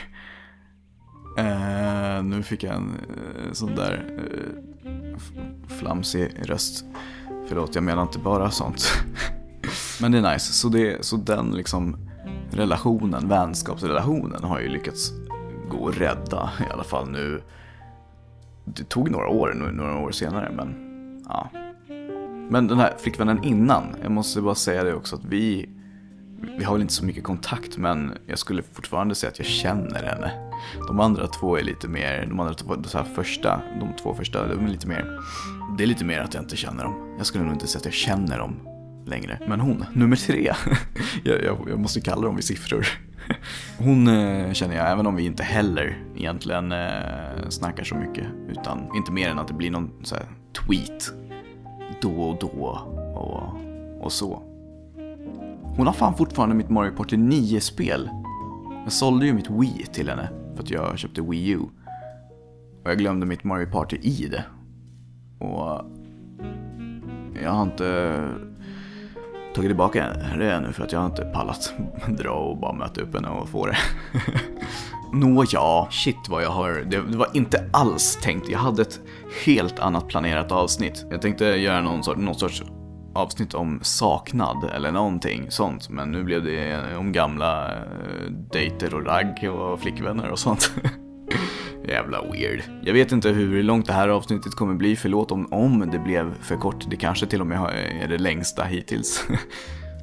Uh, 1.38 2.24
nu 2.24 2.42
fick 2.42 2.62
jag 2.62 2.74
en 2.74 2.88
uh, 2.88 3.52
sån 3.52 3.74
där 3.74 4.04
uh, 4.18 4.74
flamsig 5.68 6.30
röst. 6.42 6.84
Förlåt, 7.48 7.74
jag 7.74 7.84
menar 7.84 8.02
inte 8.02 8.18
bara 8.18 8.50
sånt. 8.50 8.92
Men 10.00 10.12
det 10.12 10.18
är 10.18 10.32
nice. 10.32 10.52
Så, 10.52 10.68
det, 10.68 11.04
så 11.04 11.16
den 11.16 11.50
liksom 11.50 11.96
relationen, 12.50 13.28
vänskapsrelationen 13.28 14.44
har 14.44 14.60
ju 14.60 14.68
lyckats 14.68 15.12
gå 15.70 15.76
och 15.76 15.96
rädda 15.96 16.50
i 16.60 16.72
alla 16.72 16.84
fall 16.84 17.10
nu. 17.10 17.42
Det 18.64 18.84
tog 18.84 19.10
några 19.10 19.28
år, 19.28 19.72
några 19.72 19.98
år 19.98 20.10
senare 20.10 20.52
men 20.56 20.74
ja. 21.28 21.50
Men 22.50 22.66
den 22.66 22.78
här 22.78 22.94
flickvännen 22.98 23.44
innan, 23.44 23.96
jag 24.02 24.12
måste 24.12 24.40
bara 24.40 24.54
säga 24.54 24.84
det 24.84 24.94
också 24.94 25.16
att 25.16 25.24
vi 25.24 25.68
vi 26.58 26.64
har 26.64 26.72
väl 26.72 26.82
inte 26.82 26.94
så 26.94 27.04
mycket 27.04 27.24
kontakt 27.24 27.76
men 27.76 28.12
jag 28.26 28.38
skulle 28.38 28.62
fortfarande 28.62 29.14
säga 29.14 29.30
att 29.30 29.38
jag 29.38 29.46
känner 29.46 30.02
henne. 30.02 30.32
De 30.86 31.00
andra 31.00 31.26
två 31.26 31.58
är 31.58 31.62
lite 31.62 31.88
mer, 31.88 32.26
de 32.26 32.40
andra 32.40 32.54
två, 32.54 32.82
så 32.84 32.98
här 32.98 33.04
första, 33.14 33.60
de 33.80 33.96
två 34.02 34.14
första, 34.14 34.48
de 34.48 34.64
är 34.64 34.68
lite 34.68 34.86
mer, 34.86 35.20
det 35.78 35.84
är 35.84 35.86
lite 35.86 36.04
mer 36.04 36.20
att 36.20 36.34
jag 36.34 36.42
inte 36.42 36.56
känner 36.56 36.84
dem. 36.84 37.14
Jag 37.18 37.26
skulle 37.26 37.44
nog 37.44 37.52
inte 37.52 37.66
säga 37.66 37.78
att 37.78 37.84
jag 37.84 37.94
känner 37.94 38.38
dem 38.38 38.60
längre. 39.06 39.38
Men 39.48 39.60
hon, 39.60 39.84
nummer 39.92 40.16
tre. 40.16 40.52
jag, 41.24 41.44
jag, 41.44 41.68
jag, 41.68 41.78
måste 41.78 42.00
kalla 42.00 42.22
dem 42.22 42.38
i 42.38 42.42
siffror. 42.42 42.86
hon 43.78 44.08
eh, 44.08 44.52
känner 44.52 44.76
jag, 44.76 44.90
även 44.90 45.06
om 45.06 45.16
vi 45.16 45.24
inte 45.24 45.42
heller 45.42 46.04
egentligen 46.16 46.72
eh, 46.72 47.48
snackar 47.48 47.84
så 47.84 47.94
mycket. 47.94 48.26
Utan 48.48 48.96
inte 48.96 49.12
mer 49.12 49.28
än 49.28 49.38
att 49.38 49.48
det 49.48 49.54
blir 49.54 49.70
någon 49.70 49.90
så 50.02 50.14
här, 50.14 50.24
tweet 50.52 51.12
då 52.02 52.22
och 52.22 52.38
då 52.40 52.80
och, 53.14 54.04
och 54.04 54.12
så. 54.12 54.53
Hon 55.76 55.86
har 55.86 55.94
fan 55.94 56.16
fortfarande 56.16 56.54
mitt 56.54 56.70
Mario 56.70 56.92
Party 56.96 57.16
9-spel. 57.16 58.10
Jag 58.84 58.92
sålde 58.92 59.26
ju 59.26 59.32
mitt 59.32 59.50
Wii 59.50 59.86
till 59.92 60.08
henne 60.08 60.28
för 60.54 60.62
att 60.62 60.70
jag 60.70 60.98
köpte 60.98 61.22
Wii 61.22 61.48
U. 61.48 61.60
Och 62.84 62.90
jag 62.90 62.98
glömde 62.98 63.26
mitt 63.26 63.44
Mario 63.44 63.66
Party 63.66 63.96
i 63.96 64.28
det. 64.28 64.44
Och 65.38 65.70
eh, 65.70 67.42
jag 67.42 67.50
har 67.50 67.62
inte 67.62 68.18
tagit 69.54 69.68
tillbaka 69.68 70.06
det 70.38 70.52
ännu 70.52 70.72
för 70.72 70.84
att 70.84 70.92
jag 70.92 71.06
inte 71.06 71.24
pallat 71.24 71.74
dra 72.18 72.30
och 72.30 72.58
bara 72.58 72.72
möta 72.72 73.00
upp 73.00 73.14
henne 73.14 73.28
och 73.28 73.48
få 73.48 73.66
det. 73.66 73.76
Nåja, 75.12 75.86
shit 75.90 76.28
vad 76.28 76.42
jag 76.42 76.50
har, 76.50 76.70
det, 76.70 77.02
det, 77.10 77.16
var 77.16 77.28
inte 77.34 77.70
alls 77.72 78.18
tänkt, 78.22 78.48
jag 78.48 78.58
hade 78.58 78.82
ett 78.82 79.00
helt 79.46 79.78
annat 79.78 80.08
planerat 80.08 80.52
avsnitt. 80.52 81.06
Jag 81.10 81.22
tänkte 81.22 81.44
göra 81.44 81.80
någon 81.82 82.04
sorts, 82.04 82.20
någon 82.20 82.34
sorts 82.34 82.62
avsnitt 83.14 83.54
om 83.54 83.80
saknad 83.82 84.70
eller 84.74 84.92
någonting 84.92 85.50
sånt. 85.50 85.88
Men 85.88 86.12
nu 86.12 86.24
blev 86.24 86.44
det 86.44 86.96
om 86.96 87.12
gamla 87.12 87.74
eh, 87.74 88.30
dejter 88.52 88.94
och 88.94 89.06
ragg 89.06 89.50
och 89.50 89.80
flickvänner 89.80 90.30
och 90.30 90.38
sånt. 90.38 90.70
Jävla 91.88 92.22
weird. 92.22 92.62
Jag 92.82 92.94
vet 92.94 93.12
inte 93.12 93.28
hur 93.28 93.62
långt 93.62 93.86
det 93.86 93.92
här 93.92 94.08
avsnittet 94.08 94.54
kommer 94.54 94.74
bli, 94.74 94.96
förlåt 94.96 95.32
om, 95.32 95.52
om 95.52 95.90
det 95.92 95.98
blev 95.98 96.42
för 96.42 96.56
kort. 96.56 96.90
Det 96.90 96.96
kanske 96.96 97.26
till 97.26 97.40
och 97.40 97.46
med 97.46 97.58
är 98.02 98.08
det 98.08 98.18
längsta 98.18 98.64
hittills. 98.64 99.24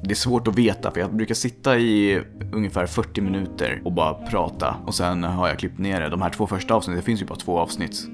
Det 0.04 0.10
är 0.10 0.14
svårt 0.14 0.48
att 0.48 0.58
veta 0.58 0.90
för 0.90 1.00
jag 1.00 1.16
brukar 1.16 1.34
sitta 1.34 1.78
i 1.78 2.22
ungefär 2.52 2.86
40 2.86 3.20
minuter 3.20 3.82
och 3.84 3.92
bara 3.92 4.14
prata 4.14 4.76
och 4.86 4.94
sen 4.94 5.24
har 5.24 5.48
jag 5.48 5.58
klippt 5.58 5.78
ner 5.78 6.00
det. 6.00 6.08
De 6.08 6.22
här 6.22 6.30
två 6.30 6.46
första 6.46 6.74
avsnitten, 6.74 6.96
det 6.96 7.02
finns 7.02 7.22
ju 7.22 7.26
bara 7.26 7.38
två 7.38 7.58
avsnitt. 7.58 8.06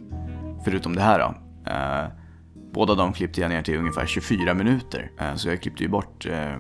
Förutom 0.65 0.97
det 0.97 1.03
här 1.03 1.19
då. 1.19 1.35
Eh, 1.71 2.18
Båda 2.79 2.95
de 2.95 3.13
klippte 3.13 3.41
jag 3.41 3.49
ner 3.49 3.63
till 3.63 3.79
ungefär 3.79 4.07
24 4.07 4.55
minuter. 4.55 5.11
Eh, 5.19 5.35
så 5.35 5.49
jag 5.49 5.63
klippte 5.63 5.83
ju 5.83 5.89
bort 5.89 6.27
eh, 6.27 6.57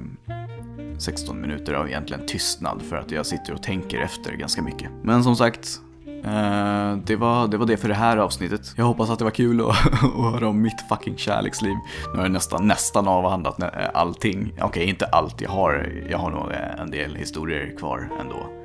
16 0.98 1.40
minuter 1.40 1.72
av 1.72 1.88
egentligen 1.88 2.26
tystnad 2.26 2.82
för 2.82 2.96
att 2.96 3.10
jag 3.10 3.26
sitter 3.26 3.54
och 3.54 3.62
tänker 3.62 4.00
efter 4.00 4.32
ganska 4.32 4.62
mycket. 4.62 4.90
Men 5.02 5.24
som 5.24 5.36
sagt, 5.36 5.80
Eh, 6.24 6.96
det, 6.96 7.16
var, 7.16 7.48
det 7.48 7.56
var 7.56 7.66
det 7.66 7.76
för 7.76 7.88
det 7.88 7.94
här 7.94 8.16
avsnittet. 8.16 8.74
Jag 8.76 8.84
hoppas 8.84 9.10
att 9.10 9.18
det 9.18 9.24
var 9.24 9.30
kul 9.30 9.60
att, 9.60 9.68
att 9.92 10.32
höra 10.32 10.48
om 10.48 10.62
mitt 10.62 10.88
fucking 10.88 11.16
kärleksliv. 11.16 11.74
Nu 12.12 12.16
har 12.16 12.22
jag 12.22 12.32
nästan, 12.32 12.66
nästan 12.66 13.08
avhandlat 13.08 13.62
eh, 13.62 13.68
allting. 13.94 14.52
Okej, 14.52 14.64
okay, 14.64 14.84
inte 14.84 15.06
allt. 15.06 15.40
Jag 15.40 15.50
har, 15.50 15.92
jag 16.10 16.18
har 16.18 16.30
nog 16.30 16.52
en 16.78 16.90
del 16.90 17.14
historier 17.16 17.76
kvar 17.78 18.10
ändå. 18.20 18.57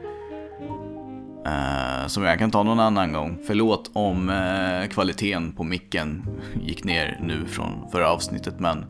Uh, 1.45 2.07
som 2.07 2.23
jag 2.23 2.39
kan 2.39 2.51
ta 2.51 2.63
någon 2.63 2.79
annan 2.79 3.13
gång. 3.13 3.37
Förlåt 3.47 3.91
om 3.93 4.29
uh, 4.29 4.87
kvaliteten 4.87 5.51
på 5.51 5.63
micken 5.63 6.25
gick 6.61 6.83
ner 6.83 7.19
nu 7.21 7.45
från 7.45 7.91
förra 7.91 8.09
avsnittet 8.09 8.59
men 8.59 8.85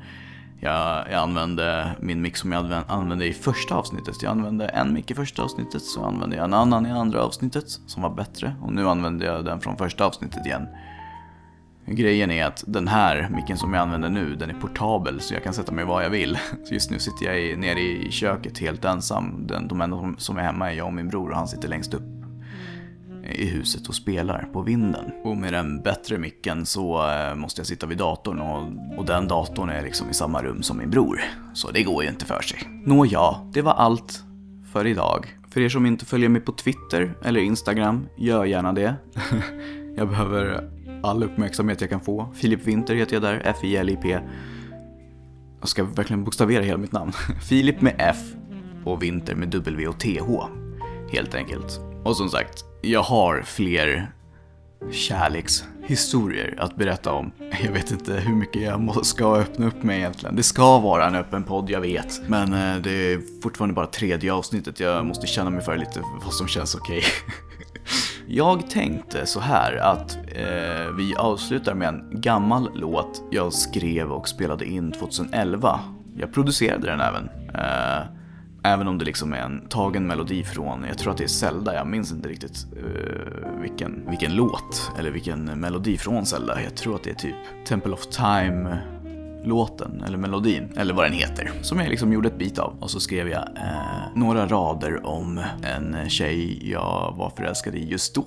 jag, 0.63 1.12
jag 1.12 1.22
använde 1.22 1.96
min 2.00 2.22
mick 2.22 2.38
som 2.38 2.52
jag 2.52 2.84
använde 2.88 3.26
i 3.26 3.34
första 3.34 3.76
avsnittet. 3.76 4.24
Jag 4.24 4.32
använde 4.32 4.68
en 4.68 4.94
mick 4.94 5.12
i 5.12 5.16
första 5.16 5.44
avsnittet, 5.44 5.82
så 5.82 6.06
använde 6.06 6.36
jag 6.36 6.46
en 6.46 6.54
annan 6.54 6.86
i 6.86 6.92
andra 6.92 7.24
avsnittet 7.24 7.66
som 7.68 8.04
var 8.04 8.10
bättre. 8.10 8.56
Och 8.62 8.74
nu 8.74 8.89
använder 8.89 9.26
jag 9.26 9.46
den 9.46 9.62
från 9.62 9.78
första 9.78 10.06
avsnittet 10.06 10.46
igen. 10.46 10.68
Grejen 11.86 12.32
är 12.32 12.46
att 12.46 12.63
den 12.68 12.88
här 12.88 13.30
micken 13.36 13.58
som 13.58 13.74
jag 13.74 13.82
använder 13.82 14.10
nu, 14.10 14.36
den 14.36 14.50
är 14.50 14.54
portabel 14.54 15.22
så 15.22 15.34
jag 15.34 15.44
kan 15.44 15.54
sätta 15.54 15.72
mig 15.72 15.86
var 15.86 16.02
jag 16.02 16.10
vill. 16.10 16.38
Så 16.66 16.74
just 16.74 16.92
nu 16.92 17.00
sitter 17.00 17.26
jag 17.26 17.42
i, 17.42 17.56
nere 17.56 17.80
i 17.80 18.12
köket 18.12 18.60
helt 18.60 18.86
ensam. 18.86 19.48
Den, 19.48 19.68
de 19.68 19.82
enda 19.82 20.13
som 20.18 20.38
är 20.38 20.42
hemma 20.42 20.72
är 20.72 20.76
jag 20.76 20.88
och 20.88 20.94
min 20.94 21.10
bror 21.10 21.30
och 21.30 21.38
han 21.38 21.48
sitter 21.48 21.68
längst 21.68 21.94
upp 21.94 22.23
i 23.32 23.46
huset 23.46 23.88
och 23.88 23.96
spelar 23.96 24.50
på 24.54 24.62
vinden. 24.62 25.12
Och 25.24 25.38
med 25.38 25.54
den 25.54 25.82
bättre 25.82 26.18
micken 26.18 26.66
så 26.66 27.10
eh, 27.10 27.36
måste 27.36 27.60
jag 27.60 27.68
sitta 27.68 27.86
vid 27.86 27.98
datorn 27.98 28.40
och, 28.40 28.98
och 29.00 29.06
den 29.06 29.28
datorn 29.28 29.70
är 29.70 29.82
liksom 29.82 30.10
i 30.10 30.14
samma 30.14 30.44
rum 30.44 30.64
som 30.64 30.78
min 30.78 30.90
bror. 30.90 31.22
Så 31.54 31.72
det 31.72 31.84
går 31.84 32.04
ju 32.04 32.10
inte 32.10 32.26
för 32.26 32.42
sig. 32.42 32.60
Nåja, 32.86 33.36
det 33.54 33.62
var 33.62 33.74
allt 33.74 34.24
för 34.72 34.88
idag. 34.88 35.38
För 35.50 35.62
er 35.62 35.70
som 35.70 35.86
inte 35.86 36.06
följer 36.06 36.30
mig 36.30 36.42
på 36.42 36.52
Twitter 36.52 37.14
eller 37.24 37.40
Instagram, 37.40 38.08
gör 38.18 38.46
gärna 38.46 38.74
det. 38.74 38.96
jag 39.98 40.10
behöver 40.10 40.70
all 41.04 41.24
uppmärksamhet 41.24 41.82
jag 41.82 41.90
kan 41.90 42.02
få. 42.02 42.34
Filip 42.36 42.68
Winter 42.68 42.96
heter 42.96 43.14
jag 43.14 43.24
där, 43.24 43.42
F-I-L-I-P. 43.46 44.20
Jag 45.60 45.70
ska 45.70 45.84
verkligen 45.84 46.24
bokstavera 46.24 46.64
hela 46.64 46.78
mitt 46.78 46.92
namn. 46.92 47.12
Filip 47.50 47.82
med 47.82 47.96
F 47.98 48.18
och 48.86 49.04
Winter 49.04 49.36
med 49.36 49.48
W 49.48 49.88
och 49.88 50.00
TH. 50.00 50.44
Helt 51.12 51.36
enkelt. 51.36 51.80
Och 52.04 52.18
som 52.18 52.30
sagt, 52.30 52.66
jag 52.84 53.04
har 53.04 53.41
fler 53.41 54.12
kärlekshistorier 54.91 56.56
att 56.58 56.76
berätta 56.76 57.12
om. 57.12 57.32
Jag 57.63 57.72
vet 57.72 57.91
inte 57.91 58.13
hur 58.13 58.36
mycket 58.36 58.62
jag 58.62 59.06
ska 59.06 59.36
öppna 59.36 59.67
upp 59.67 59.84
mig 59.84 59.98
egentligen. 59.98 60.36
Det 60.36 60.43
ska 60.43 60.80
vara 60.80 61.08
en 61.08 61.15
öppen 61.15 61.43
podd, 61.43 61.69
jag 61.69 61.82
vet. 61.82 62.30
Men 62.30 62.54
eh, 62.54 62.82
det 62.82 62.91
är 62.91 63.41
fortfarande 63.41 63.74
bara 63.74 63.88
tredje 63.88 64.34
avsnittet. 64.34 64.80
Jag 64.80 65.06
måste 65.06 65.28
känna 65.28 65.50
mig 65.50 65.62
för 65.62 65.78
lite 65.78 66.02
vad 66.24 66.34
som 66.34 66.48
känns 66.48 66.76
okej. 66.76 66.98
Okay. 66.98 67.10
Jag 68.28 68.69
tänkte 68.69 69.26
så 69.26 69.39
här 69.39 69.76
att 69.76 70.15
eh, 70.15 70.96
vi 70.98 71.15
avslutar 71.17 71.74
med 71.74 71.88
en 71.88 72.22
gammal 72.22 72.69
låt 72.76 73.24
jag 73.32 73.54
skrev 73.54 74.12
och 74.12 74.28
spelade 74.28 74.65
in 74.65 74.91
2011. 74.91 75.80
Jag 76.17 76.34
producerade 76.34 76.88
den 76.88 77.02
även. 77.02 77.30
Eh, 77.56 78.23
Även 78.65 78.88
om 78.88 78.97
det 78.97 79.06
liksom 79.06 79.34
är 79.34 79.38
en 79.38 79.67
tagen 79.69 80.08
melodi 80.08 80.43
från, 80.43 80.86
jag 80.88 80.97
tror 80.97 81.12
att 81.12 81.17
det 81.17 81.23
är 81.23 81.28
Zelda, 81.28 81.76
jag 81.76 81.88
minns 81.88 82.12
inte 82.12 82.30
riktigt 82.30 82.67
uh, 82.78 83.62
vilken, 83.62 84.10
vilken 84.10 84.36
låt 84.36 84.91
eller 84.99 85.12
vilken 85.12 85.45
melodi 85.45 85.97
från 85.97 86.26
Zelda. 86.26 86.62
Jag 86.63 86.76
tror 86.76 86.95
att 86.95 87.04
det 87.04 87.10
är 87.10 87.15
typ 87.15 87.36
Temple 87.65 87.93
of 87.93 88.08
Time 88.08 88.78
låten 89.43 90.04
eller 90.08 90.17
melodin 90.17 90.69
eller 90.78 90.93
vad 90.93 91.06
den 91.06 91.13
heter 91.13 91.52
som 91.62 91.80
jag 91.80 91.89
liksom 91.89 92.13
gjorde 92.13 92.28
ett 92.28 92.38
bit 92.38 92.60
av 92.60 92.76
och 92.80 92.91
så 92.91 92.99
skrev 92.99 93.30
jag 93.30 93.41
eh, 93.41 94.15
några 94.15 94.47
rader 94.47 95.06
om 95.06 95.41
en 95.63 96.10
tjej 96.10 96.69
jag 96.71 97.13
var 97.17 97.30
förälskad 97.38 97.76
i 97.76 97.89
just 97.89 98.15
då. 98.15 98.26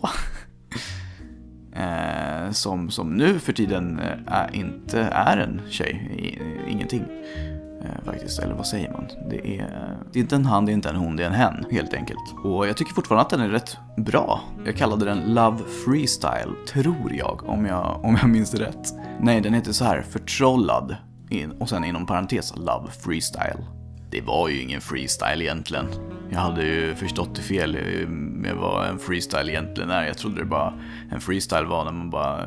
eh, 1.80 2.50
som, 2.50 2.90
som 2.90 3.14
nu 3.14 3.38
för 3.38 3.52
tiden 3.52 4.00
eh, 4.28 4.58
inte 4.60 5.00
är 5.00 5.38
en 5.38 5.60
tjej, 5.70 6.38
ingenting. 6.68 7.04
Eh, 7.86 8.04
faktiskt, 8.04 8.38
eller 8.38 8.54
vad 8.54 8.66
säger 8.66 8.92
man? 8.92 9.08
Det 9.30 9.58
är, 9.58 9.96
det 10.12 10.18
är 10.18 10.20
inte 10.20 10.36
en 10.36 10.44
han, 10.44 10.66
det 10.66 10.72
är 10.72 10.74
inte 10.74 10.88
en 10.88 10.96
hon, 10.96 11.16
det 11.16 11.22
är 11.22 11.26
en 11.26 11.34
hen 11.34 11.64
helt 11.70 11.94
enkelt. 11.94 12.34
Och 12.44 12.68
jag 12.68 12.76
tycker 12.76 12.94
fortfarande 12.94 13.22
att 13.22 13.30
den 13.30 13.40
är 13.40 13.48
rätt 13.48 13.76
bra. 13.96 14.40
Jag 14.64 14.76
kallade 14.76 15.04
den 15.04 15.34
Love 15.34 15.58
Freestyle, 15.84 16.54
tror 16.68 17.12
jag, 17.12 17.42
om 17.48 17.66
jag, 17.66 18.00
om 18.04 18.18
jag 18.20 18.30
minns 18.30 18.54
rätt. 18.54 18.94
Nej, 19.20 19.40
den 19.40 19.54
heter 19.54 19.72
så 19.72 19.84
här, 19.84 20.02
Förtrollad, 20.02 20.96
och 21.58 21.68
sen 21.68 21.84
inom 21.84 22.06
parentes 22.06 22.54
Love 22.56 22.90
Freestyle. 22.90 23.64
Det 24.10 24.20
var 24.20 24.48
ju 24.48 24.62
ingen 24.62 24.80
freestyle 24.80 25.42
egentligen. 25.42 25.86
Jag 26.30 26.40
hade 26.40 26.64
ju 26.64 26.94
förstått 26.94 27.34
det 27.34 27.42
fel 27.42 27.74
eh, 27.74 28.08
med 28.08 28.56
vad 28.56 28.88
en 28.88 28.98
freestyle 28.98 29.48
egentligen 29.48 29.90
är. 29.90 30.04
Jag 30.06 30.18
trodde 30.18 30.40
det 30.40 30.44
bara, 30.44 30.74
en 31.10 31.20
freestyle 31.20 31.66
var 31.66 31.84
när 31.84 31.92
man 31.92 32.10
bara 32.10 32.44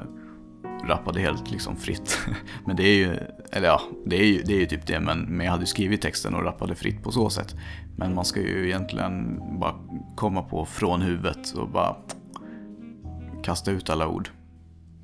rappade 0.88 1.20
helt 1.20 1.52
liksom 1.52 1.76
fritt. 1.76 2.20
Men 2.66 2.76
det 2.76 2.84
är 2.84 2.96
ju, 2.96 3.18
eller 3.52 3.68
ja, 3.68 3.82
det 4.06 4.16
är 4.16 4.26
ju, 4.26 4.42
det 4.42 4.54
är 4.54 4.60
ju 4.60 4.66
typ 4.66 4.88
det, 4.88 5.00
men, 5.00 5.20
men 5.20 5.46
jag 5.46 5.54
hade 5.54 5.66
skrivit 5.66 6.02
texten 6.02 6.36
och 6.36 6.44
rappade 6.44 6.76
fritt 6.76 7.04
på 7.04 7.12
så 7.12 7.30
sätt. 7.30 7.56
Men 7.98 8.16
man 8.16 8.26
ska 8.26 8.40
ju 8.40 8.68
egentligen 8.68 9.40
bara 9.60 9.76
komma 10.16 10.42
på 10.42 10.66
från 10.66 11.02
huvudet 11.02 11.52
och 11.52 11.70
bara 11.70 11.96
kasta 13.44 13.72
ut 13.72 13.90
alla 13.90 14.08
ord. 14.08 14.30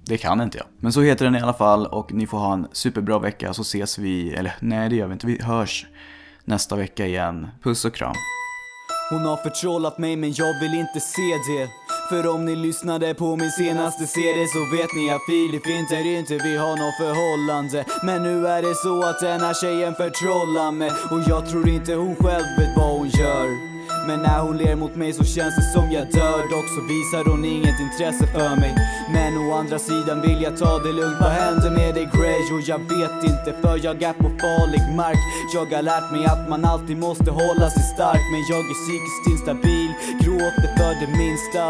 Det 0.05 0.17
kan 0.17 0.41
inte 0.41 0.57
jag. 0.57 0.67
Men 0.79 0.93
så 0.93 1.01
heter 1.01 1.25
den 1.25 1.35
i 1.35 1.39
alla 1.39 1.53
fall 1.53 1.85
och 1.85 2.13
ni 2.13 2.27
får 2.27 2.37
ha 2.37 2.53
en 2.53 2.67
superbra 2.71 3.19
vecka 3.19 3.53
så 3.53 3.61
ses 3.61 3.97
vi, 3.97 4.33
eller 4.33 4.53
nej 4.59 4.89
det 4.89 4.95
gör 4.95 5.07
vi 5.07 5.13
inte, 5.13 5.27
vi 5.27 5.41
hörs 5.41 5.85
nästa 6.45 6.75
vecka 6.75 7.05
igen. 7.05 7.47
Puss 7.63 7.85
och 7.85 7.95
kram. 7.95 8.15
Hon 9.09 9.21
har 9.21 9.37
förtrollat 9.37 9.97
mig 9.97 10.15
men 10.15 10.33
jag 10.33 10.59
vill 10.59 10.73
inte 10.73 10.99
se 10.99 11.21
det 11.21 11.69
för 12.09 12.27
om 12.27 12.45
ni 12.45 12.55
lyssnade 12.55 13.13
på 13.13 13.35
min 13.35 13.51
senaste 13.51 14.07
CD 14.07 14.47
så 14.47 14.77
vet 14.77 14.93
ni 14.95 15.09
att 15.09 15.25
Filip 15.27 15.67
inte 15.67 15.95
inte 15.95 16.37
vi 16.37 16.57
har 16.57 16.77
något 16.77 16.97
förhållande. 16.97 17.85
Men 18.03 18.23
nu 18.23 18.47
är 18.47 18.61
det 18.61 18.75
så 18.75 19.03
att 19.03 19.19
den 19.19 19.41
här 19.41 19.53
tjejen 19.53 19.95
förtrollar 19.95 20.71
mig. 20.71 20.91
Och 21.11 21.21
jag 21.27 21.49
tror 21.49 21.69
inte 21.69 21.93
hon 21.93 22.15
själv 22.15 22.45
vet 22.57 22.77
vad 22.77 22.97
hon 22.97 23.09
gör. 23.09 23.75
Men 24.07 24.19
när 24.21 24.39
hon 24.41 24.57
ler 24.57 24.75
mot 24.75 24.95
mig 24.95 25.13
så 25.13 25.23
känns 25.23 25.55
det 25.55 25.69
som 25.73 25.91
jag 25.91 26.11
dör. 26.11 26.41
Dock 26.53 26.67
så 26.75 26.81
visar 26.93 27.31
hon 27.31 27.45
inget 27.45 27.79
intresse 27.79 28.27
för 28.27 28.55
mig. 28.55 28.75
Men 29.13 29.37
å 29.37 29.53
andra 29.53 29.79
sidan 29.79 30.21
vill 30.21 30.41
jag 30.41 30.57
ta 30.57 30.79
det 30.79 30.93
lugnt. 30.93 31.17
Vad 31.21 31.31
händer 31.31 31.69
med 31.69 31.95
dig 31.95 32.09
Grey? 32.13 32.43
Och 32.55 32.61
jag 32.71 32.79
vet 32.79 33.23
inte 33.23 33.53
för 33.61 33.79
jag 33.85 34.03
är 34.03 34.13
på 34.13 34.29
farlig 34.41 34.95
mark. 34.95 35.21
Jag 35.53 35.75
har 35.75 35.81
lärt 35.81 36.11
mig 36.11 36.25
att 36.25 36.49
man 36.49 36.65
alltid 36.65 36.97
måste 36.97 37.31
hålla 37.31 37.69
sig 37.69 37.83
stark. 37.95 38.23
Men 38.31 38.41
jag 38.49 38.59
är 38.59 38.75
psykiskt 38.83 39.25
instabil 39.33 39.89
Gråter 40.21 40.69
för 40.77 40.93
det 41.01 41.11
minsta. 41.17 41.63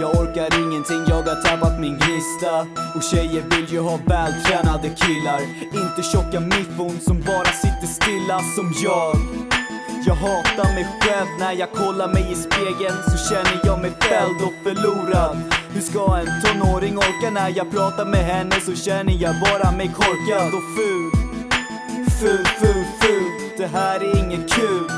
Jag 0.00 0.10
orkar 0.20 0.48
ingenting, 0.64 1.02
jag 1.08 1.22
har 1.22 1.42
tappat 1.48 1.80
min 1.80 1.96
gnista 2.02 2.52
Och 2.96 3.02
tjejer 3.10 3.42
vill 3.50 3.68
ju 3.74 3.80
ha 3.80 3.98
vältränade 4.06 4.88
killar. 4.88 5.40
Inte 5.82 6.02
tjocka 6.12 6.40
miffon 6.40 7.00
som 7.00 7.20
bara 7.20 7.52
sitter 7.62 7.88
stilla 7.98 8.38
som 8.56 8.66
jag. 8.84 9.16
Jag 10.06 10.14
hatar 10.14 10.74
mig 10.74 10.86
själv 11.00 11.28
när 11.38 11.52
jag 11.52 11.72
kollar 11.72 12.08
mig 12.08 12.32
i 12.32 12.34
spegeln. 12.34 12.98
Så 13.10 13.16
känner 13.28 13.60
jag 13.64 13.80
mig 13.80 13.92
fälld 14.00 14.38
och 14.48 14.56
förlorad. 14.64 15.61
Hur 15.74 15.80
ska 15.80 16.16
en 16.16 16.42
tonåring 16.42 16.98
orka 16.98 17.30
när 17.30 17.52
jag 17.56 17.70
pratar 17.70 18.04
med 18.04 18.24
henne 18.24 18.60
så 18.66 18.74
känner 18.74 19.12
jag 19.12 19.34
bara 19.40 19.72
mig 19.76 19.90
korkad 19.94 20.54
och 20.54 20.68
ful. 20.76 21.10
Ful, 22.20 22.46
ful, 22.60 22.84
ful, 23.00 23.30
det 23.56 23.66
här 23.66 24.00
är 24.00 24.18
inget 24.18 24.52
kul. 24.52 24.90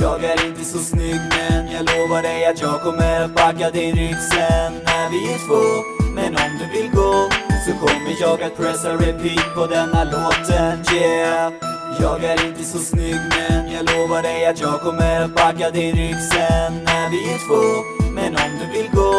Jag 0.00 0.24
är 0.24 0.46
inte 0.46 0.64
så 0.64 0.78
snygg 0.78 1.20
men 1.30 1.68
jag 1.72 1.86
lovar 1.86 2.22
dig 2.22 2.46
att 2.46 2.60
jag 2.60 2.82
kommer 2.82 3.20
att 3.20 3.34
backa 3.34 3.70
din 3.70 3.96
rygg 3.96 4.16
sen 4.32 4.72
när 4.72 5.10
vi 5.10 5.32
är 5.32 5.38
två. 5.46 5.84
Men 6.14 6.36
om 6.36 6.58
du 6.58 6.80
vill 6.80 6.90
gå 6.90 7.28
så 7.66 7.72
kommer 7.86 8.20
jag 8.20 8.42
att 8.42 8.56
pressa 8.56 8.94
repeat 8.94 9.54
på 9.54 9.66
denna 9.66 10.04
låten, 10.04 10.94
yeah. 10.94 11.52
Jag 12.00 12.24
är 12.24 12.46
inte 12.46 12.64
så 12.64 12.78
snygg 12.78 13.20
men 13.30 13.72
jag 13.72 13.84
lovar 13.90 14.22
dig 14.22 14.46
att 14.46 14.60
jag 14.60 14.80
kommer 14.80 15.20
att 15.20 15.34
backa 15.34 15.70
din 15.70 15.96
rygg 15.96 16.16
sen 16.32 16.84
när 16.84 17.10
vi 17.10 17.32
är 17.32 17.38
två 17.48 18.07
men 18.20 18.36
om 18.36 18.50
du 18.60 18.78
vill 18.78 18.90
gå 18.90 19.12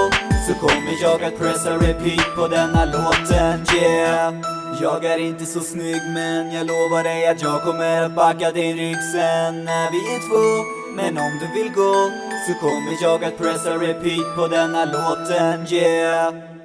så 0.48 0.54
kommer 0.54 0.94
jag 1.02 1.24
att 1.24 1.38
pressa 1.40 1.78
repeat 1.78 2.36
på 2.36 2.48
denna 2.48 2.86
låten, 2.86 3.66
yeah. 3.76 4.34
Jag 4.82 5.06
är 5.06 5.18
inte 5.18 5.46
så 5.46 5.60
snygg 5.60 6.02
men 6.14 6.54
jag 6.54 6.68
lovar 6.68 7.04
dig 7.04 7.28
att 7.28 7.42
jag 7.42 7.64
kommer 7.64 8.02
att 8.02 8.16
backa 8.16 8.52
din 8.52 8.78
rygg 8.78 8.98
sen 9.14 9.66
när 9.66 9.92
vi 9.92 10.00
är 10.16 10.20
två. 10.30 10.66
Men 10.96 11.18
om 11.18 11.32
du 11.42 11.62
vill 11.62 11.72
gå 11.74 12.12
så 12.48 12.54
kommer 12.60 12.94
jag 13.02 13.24
att 13.24 13.38
pressa 13.38 13.78
repeat 13.78 14.36
på 14.36 14.48
denna 14.48 14.86
låten, 14.86 15.74
yeah. 15.74 16.59